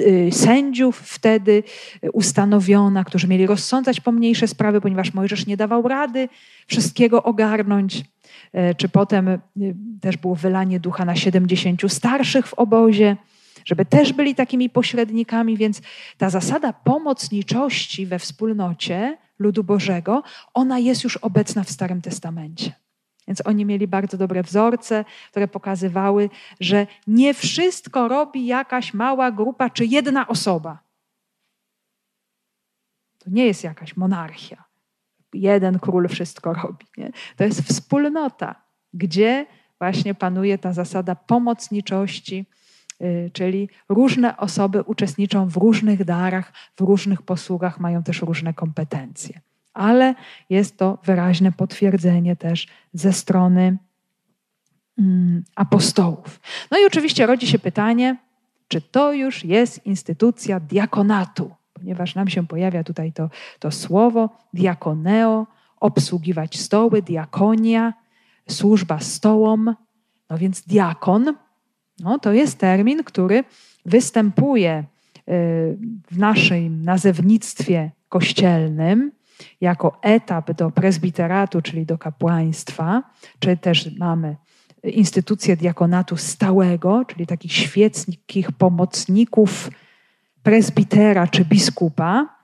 [0.00, 1.62] y, sędziów wtedy
[2.12, 6.28] ustanowiona, którzy mieli rozsądzać pomniejsze sprawy, ponieważ Mojżesz nie dawał rady
[6.66, 8.04] wszystkiego ogarnąć.
[8.52, 9.40] E, czy potem y,
[10.00, 13.16] też było wylanie ducha na 70 starszych w obozie,
[13.64, 15.82] żeby też byli takimi pośrednikami, więc
[16.18, 20.22] ta zasada pomocniczości we wspólnocie ludu Bożego,
[20.54, 22.72] ona jest już obecna w Starym Testamencie.
[23.28, 26.30] Więc oni mieli bardzo dobre wzorce, które pokazywały,
[26.60, 30.78] że nie wszystko robi jakaś mała grupa czy jedna osoba.
[33.18, 34.64] To nie jest jakaś monarchia.
[35.34, 36.86] Jeden król wszystko robi.
[36.96, 37.12] Nie?
[37.36, 38.54] To jest wspólnota,
[38.94, 39.46] gdzie
[39.78, 42.46] właśnie panuje ta zasada pomocniczości,
[43.32, 49.40] czyli różne osoby uczestniczą w różnych darach, w różnych posługach, mają też różne kompetencje
[49.78, 50.14] ale
[50.50, 53.78] jest to wyraźne potwierdzenie też ze strony
[54.98, 56.40] mm, apostołów.
[56.70, 58.16] No i oczywiście rodzi się pytanie,
[58.68, 65.46] czy to już jest instytucja diakonatu, ponieważ nam się pojawia tutaj to, to słowo diakoneo,
[65.80, 67.94] obsługiwać stoły, diakonia,
[68.48, 69.74] służba stołom.
[70.30, 71.34] No więc diakon
[72.00, 73.44] no, to jest termin, który
[73.86, 74.84] występuje y,
[76.10, 79.12] w naszym nazewnictwie kościelnym
[79.60, 83.02] jako etap do prezbiteratu, czyli do kapłaństwa,
[83.38, 84.36] czy też mamy
[84.84, 89.70] instytucję diakonatu stałego, czyli takich świeckich pomocników
[90.42, 92.38] prezbitera czy biskupa.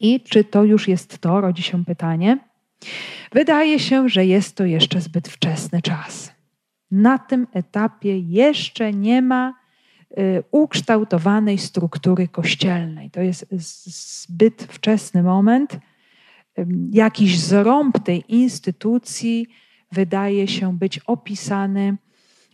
[0.00, 2.38] I czy to już jest to, rodzi się pytanie.
[3.32, 6.33] Wydaje się, że jest to jeszcze zbyt wczesny czas.
[6.94, 9.54] Na tym etapie jeszcze nie ma
[10.18, 13.10] y, ukształtowanej struktury kościelnej.
[13.10, 15.78] To jest zbyt wczesny moment
[16.90, 19.46] jakiś zrąb tej instytucji
[19.92, 21.96] wydaje się być opisany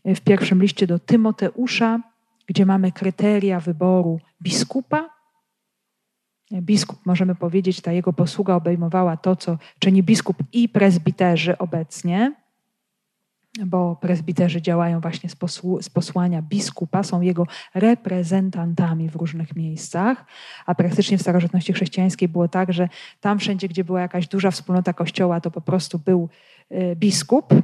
[0.04, 2.00] w pierwszym liście do Tymoteusza,
[2.46, 5.10] gdzie mamy kryteria wyboru biskupa.
[6.52, 12.32] Biskup, możemy powiedzieć, ta jego posługa obejmowała to, co czyni biskup i prezbiterzy obecnie
[13.66, 20.24] bo prezbiterzy działają właśnie z, posłu, z, posłania biskupa, są jego reprezentantami w różnych miejscach,
[20.66, 22.88] a praktycznie w starożytności chrześcijańskiej było tak, że
[23.20, 26.28] tam wszędzie, gdzie była jakaś duża wspólnota kościoła, to po prostu był
[26.72, 27.54] y, biskup.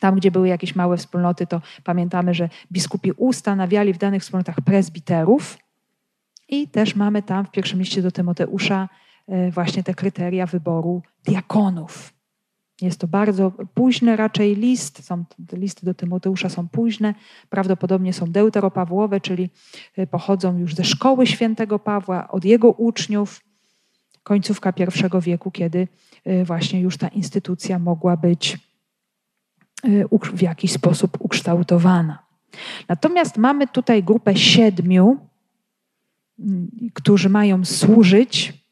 [0.00, 5.58] Tam, gdzie były jakieś małe wspólnoty, to pamiętamy, że biskupi ustanawiali w danych wspólnotach prezbiterów.
[6.48, 8.88] I też mamy tam w pierwszym liście do Tymoteusza
[9.28, 12.13] y, właśnie te kryteria wyboru diakonów.
[12.80, 17.14] Jest to bardzo późny raczej list, są, listy do Tymoteusza są późne,
[17.50, 19.50] prawdopodobnie są deuteropawłowe, czyli
[19.98, 23.40] y, pochodzą już ze szkoły świętego Pawła, od jego uczniów,
[24.22, 25.88] końcówka pierwszego wieku, kiedy
[26.26, 28.58] y, właśnie już ta instytucja mogła być
[29.84, 32.18] y, w jakiś sposób ukształtowana.
[32.88, 35.16] Natomiast mamy tutaj grupę siedmiu,
[36.38, 38.63] mm, którzy mają służyć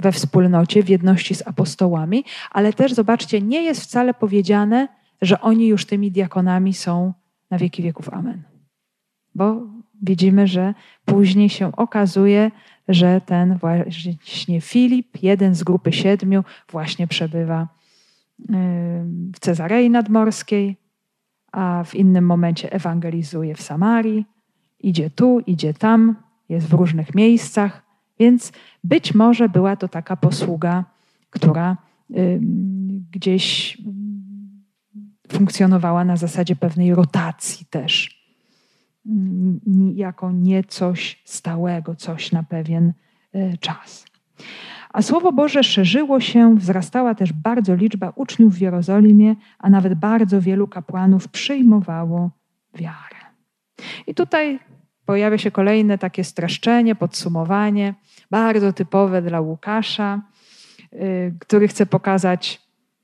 [0.00, 4.88] we wspólnocie, w jedności z apostołami, ale też zobaczcie, nie jest wcale powiedziane,
[5.22, 7.12] że oni już tymi diakonami są
[7.50, 8.08] na wieki wieków.
[8.08, 8.42] Amen.
[9.34, 9.62] Bo
[10.02, 10.74] widzimy, że
[11.04, 12.50] później się okazuje,
[12.88, 17.68] że ten właśnie Filip, jeden z grupy siedmiu, właśnie przebywa
[19.34, 20.76] w Cezarei Nadmorskiej,
[21.52, 24.26] a w innym momencie ewangelizuje w Samarii.
[24.80, 26.16] Idzie tu, idzie tam,
[26.48, 27.89] jest w różnych miejscach.
[28.20, 28.52] Więc
[28.84, 30.84] być może była to taka posługa,
[31.30, 31.76] która
[33.10, 33.78] gdzieś
[35.32, 38.20] funkcjonowała na zasadzie pewnej rotacji też.
[39.94, 42.92] jako nie coś stałego, coś na pewien
[43.32, 44.04] e, czas.
[44.92, 50.40] A Słowo Boże szerzyło się, wzrastała też bardzo liczba uczniów w Jerozolimie, a nawet bardzo
[50.40, 52.30] wielu kapłanów przyjmowało
[52.74, 53.20] wiarę.
[54.06, 54.58] I tutaj
[55.04, 57.94] pojawia się kolejne takie streszczenie, podsumowanie,
[58.30, 60.20] bardzo typowe dla Łukasza,
[60.92, 62.60] y, który chce pokazać,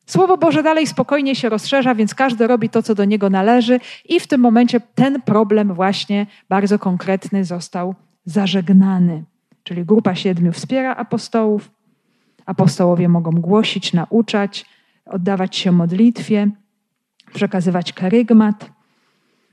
[0.07, 4.21] Słowo Boże dalej spokojnie się rozszerza, więc każdy robi to, co do niego należy, i
[4.21, 9.25] w tym momencie ten problem, właśnie bardzo konkretny, został zażegnany.
[9.63, 11.71] Czyli grupa siedmiu wspiera apostołów,
[12.47, 14.67] apostołowie mogą głosić, nauczać,
[15.07, 16.51] oddawać się modlitwie,
[17.35, 18.71] przekazywać karygmat.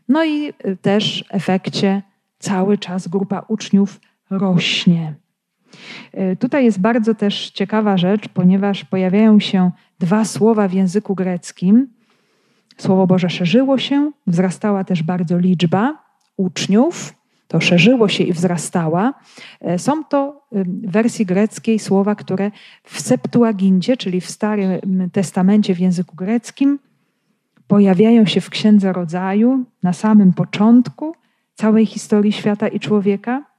[0.07, 2.01] No i y, też w efekcie
[2.39, 3.99] cały czas grupa uczniów
[4.29, 5.13] rośnie.
[6.17, 11.87] Y, tutaj jest bardzo też ciekawa rzecz, ponieważ pojawiają się dwa słowa w języku greckim.
[12.77, 16.03] Słowo Boże szerzyło się, wzrastała też bardzo liczba
[16.37, 17.13] uczniów,
[17.47, 19.13] to szerzyło się i wzrastała.
[19.75, 22.51] Y, są to w wersji greckiej słowa, które
[22.83, 26.79] w Septuagincie, czyli w Starym Testamencie w języku greckim,
[27.67, 31.15] pojawiają się w Księdze Rodzaju na samym początku
[31.55, 33.52] całej historii świata i człowieka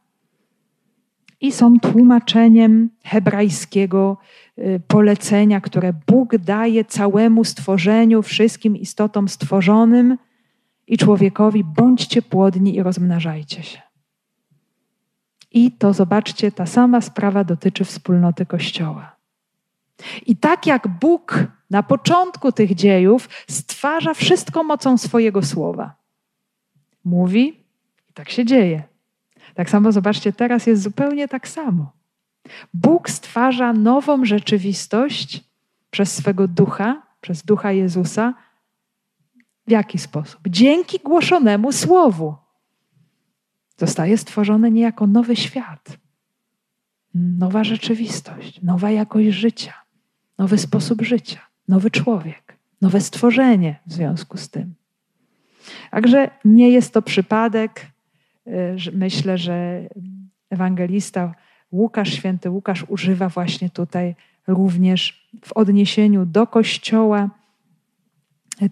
[1.45, 4.17] i są tłumaczeniem hebrajskiego
[4.59, 10.19] y, polecenia, które Bóg daje całemu stworzeniu, wszystkim istotom stworzonym
[10.87, 13.83] i człowiekowi: bądźcie płodni i rozmnażajcie się.
[15.51, 19.17] I to zobaczcie, ta sama sprawa dotyczy wspólnoty Kościoła.
[20.27, 25.95] I tak jak Bóg na początku tych dziejów stwarza wszystko mocą swojego słowa,
[27.05, 27.49] mówi,
[28.11, 28.94] i tak się dzieje.
[29.55, 31.93] Tak samo zobaczcie, teraz jest zupełnie tak samo.
[32.75, 35.45] Bóg stwarza nową rzeczywistość
[35.91, 38.35] przez swego ducha, przez ducha Jezusa.
[39.67, 40.41] W jaki sposób?
[40.49, 42.35] Dzięki głoszonemu słowu.
[43.77, 45.99] Zostaje stworzony niejako nowy świat,
[47.15, 49.73] nowa rzeczywistość, nowa jakość życia,
[50.39, 54.75] nowy sposób życia, nowy człowiek, nowe stworzenie w związku z tym.
[55.91, 57.87] Także nie jest to przypadek,
[58.93, 59.89] myślę, że
[60.51, 61.35] ewangelista
[61.73, 64.15] Łukasz, święty Łukasz używa właśnie tutaj
[64.47, 67.31] również w odniesieniu do Kościoła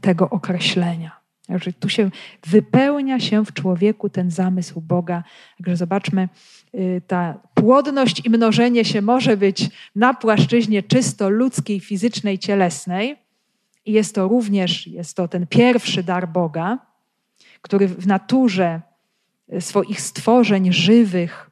[0.01, 1.23] tego określenia.
[1.47, 2.11] Także tu się
[2.47, 5.25] wypełnia się w człowieku ten zamysł Boga.
[5.57, 6.29] Także zobaczmy,
[6.75, 13.17] y, ta płodność i mnożenie się może być na płaszczyźnie czysto ludzkiej, fizycznej, cielesnej.
[13.87, 16.79] I jest to również, jest to ten pierwszy dar Boga,
[17.63, 18.81] który w naturze
[19.61, 21.51] swoich stworzeń żywych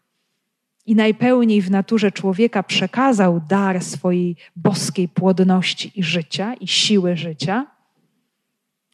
[0.87, 7.67] i najpełniej w naturze człowieka przekazał dar swojej boskiej płodności i życia, i siły życia.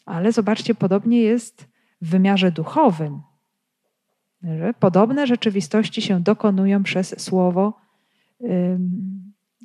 [0.05, 1.69] Ale zobaczcie, podobnie jest
[2.03, 3.21] w wymiarze duchowym.
[4.43, 7.81] Że podobne rzeczywistości się dokonują przez słowo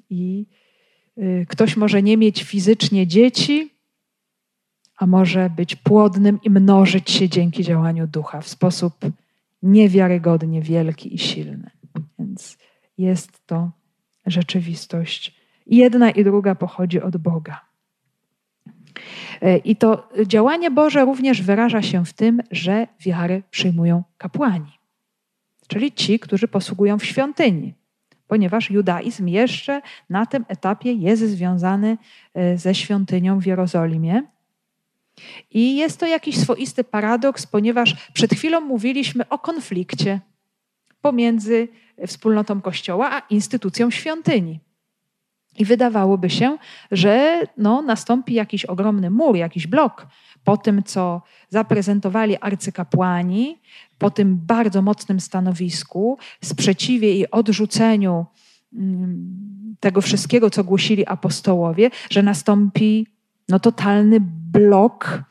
[0.09, 0.45] i
[1.17, 3.73] y, ktoś może nie mieć fizycznie dzieci,
[5.01, 8.93] a może być płodnym i mnożyć się dzięki działaniu ducha w sposób
[9.63, 11.69] niewiarygodnie wielki i silny.
[12.19, 12.57] Więc
[12.97, 13.71] jest to
[14.25, 15.35] rzeczywistość.
[15.67, 17.61] Jedna i druga pochodzi od Boga.
[19.63, 24.71] I to działanie Boże również wyraża się w tym, że wiary przyjmują kapłani,
[25.67, 27.73] czyli ci, którzy posługują w świątyni,
[28.27, 31.97] ponieważ judaizm jeszcze na tym etapie jest związany
[32.33, 34.23] e, ze świątynią w Jerozolimie.
[35.51, 40.19] I jest to jakiś swoisty paradoks, ponieważ przed chwilą mówiliśmy o konflikcie
[41.01, 41.67] pomiędzy
[42.07, 44.59] wspólnotą Kościoła a instytucją świątyni.
[45.57, 46.57] I wydawałoby się,
[46.91, 50.07] że no, nastąpi jakiś ogromny mur, jakiś blok
[50.43, 53.61] po tym, co zaprezentowali arcykapłani,
[53.97, 58.25] po tym bardzo mocnym stanowisku, sprzeciwie i odrzuceniu
[58.73, 63.07] mm, tego wszystkiego, co głosili apostołowie, że nastąpi
[63.49, 64.17] no, totalny
[64.51, 65.23] blok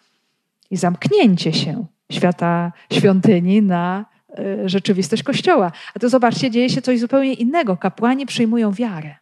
[0.70, 4.04] i zamknięcie się świata świątyni na
[4.38, 5.72] e, rzeczywistość Kościoła.
[5.94, 7.76] A to zobaczcie, dzieje się coś zupełnie innego.
[7.76, 9.14] Kapłani przyjmują wiarę.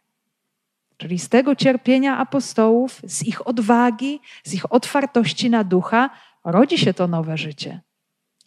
[0.97, 6.09] Czyli z tego cierpienia apostołów, z ich odwagi, z ich otwartości na ducha,
[6.43, 7.81] rodzi się to nowe życie.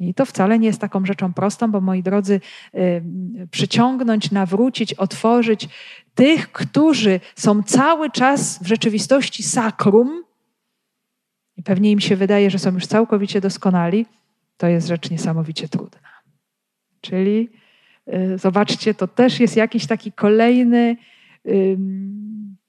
[0.01, 2.41] I to wcale nie jest taką rzeczą prostą, bo moi drodzy,
[3.51, 5.69] przyciągnąć, nawrócić, otworzyć
[6.15, 10.25] tych, którzy są cały czas w rzeczywistości sakrum,
[11.63, 14.07] i pewnie im się wydaje, że są już całkowicie doskonali,
[14.57, 16.09] to jest rzecz niesamowicie trudna.
[17.01, 17.49] Czyli
[18.15, 20.97] y, zobaczcie, to też jest jakiś taki kolejny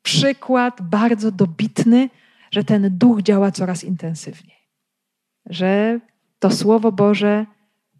[0.01, 2.09] przykład, bardzo dobitny,
[2.51, 4.57] że ten duch działa coraz intensywniej.
[5.45, 5.99] Że
[6.39, 7.45] to Słowo Boże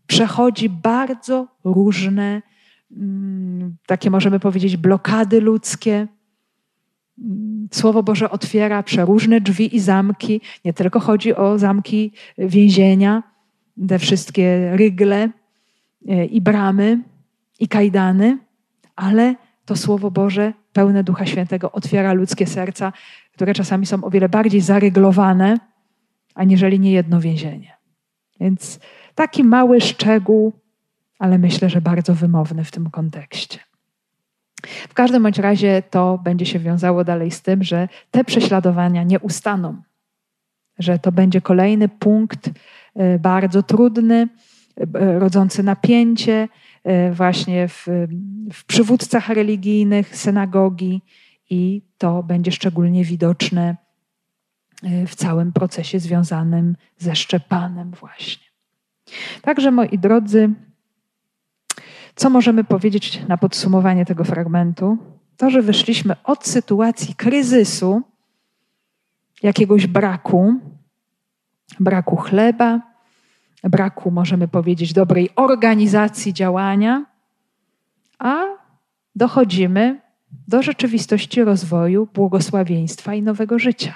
[0.07, 2.41] przechodzi bardzo różne,
[3.85, 6.07] takie możemy powiedzieć, blokady ludzkie.
[7.72, 10.41] Słowo Boże otwiera przeróżne drzwi i zamki.
[10.66, 13.24] Nie tylko chodzi o zamki więzienia,
[13.88, 15.30] te wszystkie rygle
[16.07, 16.99] e, i bramy
[17.59, 18.38] i kajdany,
[18.95, 19.36] ale
[19.66, 22.93] to Słowo Boże pełne Ducha Świętego otwiera ludzkie serca,
[23.34, 25.59] które czasami są o wiele bardziej zaryglowane,
[26.36, 27.78] aniżeli niejedno więzienie.
[28.39, 28.80] Więc
[29.16, 30.53] taki mały szczegół,
[31.20, 33.59] ale myślę, że bardzo wymowny w tym kontekście.
[34.68, 39.20] W każdym bądź razie to będzie się wiązało dalej z tym, że te prześladowania nie
[39.20, 39.82] ustaną,
[40.80, 42.49] że to będzie kolejny punkt
[42.95, 44.28] e, bardzo trudny,
[44.78, 46.47] e, rodzący napięcie
[46.84, 47.88] e, właśnie w,
[48.53, 51.01] w przywódcach religijnych, synagogi
[51.49, 53.76] i to będzie szczególnie widoczne
[55.07, 58.47] w całym procesie związanym ze Szczepanem właśnie.
[59.41, 60.49] Także moi drodzy,
[62.16, 64.97] co możemy powiedzieć na podsumowanie tego fragmentu?
[65.38, 68.01] To, że wyszliśmy od sytuacji kryzysu,
[69.43, 70.53] jakiegoś braku,
[71.80, 72.82] braku chleba,
[73.64, 77.05] braku, możemy powiedzieć, dobrej organizacji działania,
[78.20, 78.43] a
[79.16, 80.01] dochodzimy
[80.47, 83.95] do rzeczywistości rozwoju, błogosławieństwa i nowego życia.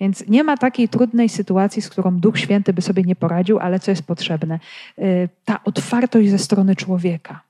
[0.00, 3.80] Więc nie ma takiej trudnej sytuacji, z którą Duch Święty by sobie nie poradził, ale
[3.80, 4.60] co jest potrzebne?
[4.98, 7.40] Y, ta otwartość ze strony człowieka.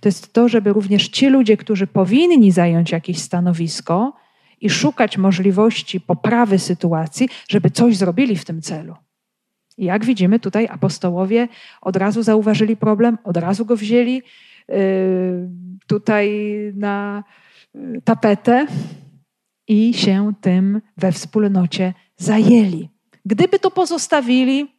[0.00, 4.12] To jest to, żeby również ci ludzie, którzy powinni zająć jakieś stanowisko
[4.60, 8.94] i szukać możliwości poprawy sytuacji, żeby coś zrobili w tym celu.
[9.78, 11.48] I jak widzimy, tutaj apostołowie
[11.80, 14.22] od razu zauważyli problem, od razu go wzięli
[14.70, 14.74] y,
[15.86, 17.24] tutaj na
[17.74, 18.66] y, tapetę
[19.68, 22.88] i się tym we wspólnocie zajęli.
[23.26, 24.74] Gdyby to pozostawili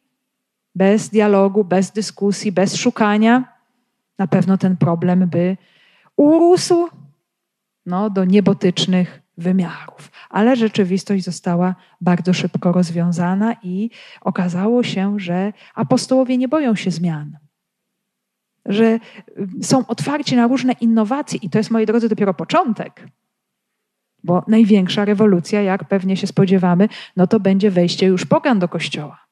[0.74, 3.56] bez dialogu, bez dyskusji, bez szukania,
[4.18, 5.56] na pewno ten problem by
[6.16, 6.88] urósł
[7.86, 10.10] no, do niebotycznych wymiarów.
[10.30, 17.38] Ale rzeczywistość została bardzo szybko rozwiązana i okazało się, że apostołowie nie boją się zmian.
[18.66, 18.98] Że
[19.62, 23.08] są otwarci na różne innowacje, i to jest, moi drodzy, dopiero początek.
[24.26, 29.26] Bo największa rewolucja, jak pewnie się spodziewamy, no to będzie wejście już pogan do kościoła.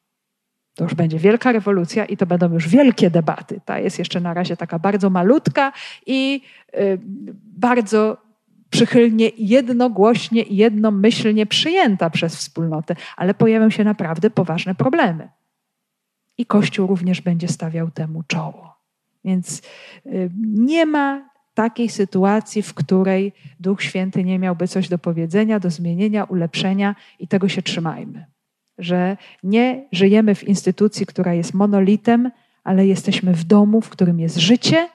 [0.75, 3.61] To już będzie wielka rewolucja i to będą już wielkie debaty.
[3.65, 5.73] Ta jest jeszcze na razie taka bardzo malutka
[6.07, 6.41] i
[6.75, 6.99] y,
[7.59, 8.17] bardzo
[8.71, 15.29] przychylnie, jednogłośnie i jednomyślnie przyjęta przez wspólnotę, ale pojawią się naprawdę poważne problemy.
[16.39, 18.75] I Kościół również będzie stawiał temu czoło.
[19.25, 19.63] Więc
[20.07, 25.71] y, nie ma takiej sytuacji, w której Duch Święty nie miałby coś do powiedzenia, do
[25.71, 28.27] zmienienia, ulepszenia i tego się trzymajmy.
[28.79, 32.31] Że nie żyjemy w instytucji, która jest monolitem,
[32.65, 34.89] ale jesteśmy w domu, w którym jest życie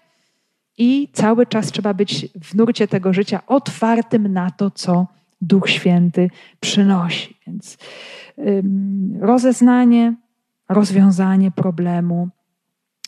[0.77, 5.07] i cały czas trzeba być w nurcie tego życia otwartym na to, co
[5.41, 6.29] Duch Święty
[6.59, 7.37] przynosi.
[7.47, 7.77] Więc
[8.37, 10.15] ym, rozeznanie,
[10.69, 12.29] rozwiązanie problemu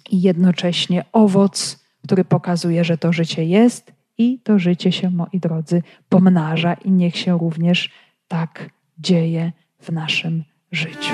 [0.09, 5.83] i jednocześnie owoc który pokazuje, że to życie jest i to życie się, moi drodzy,
[6.09, 7.89] pomnaża i niech się również
[8.27, 11.13] tak dzieje w naszym życiu.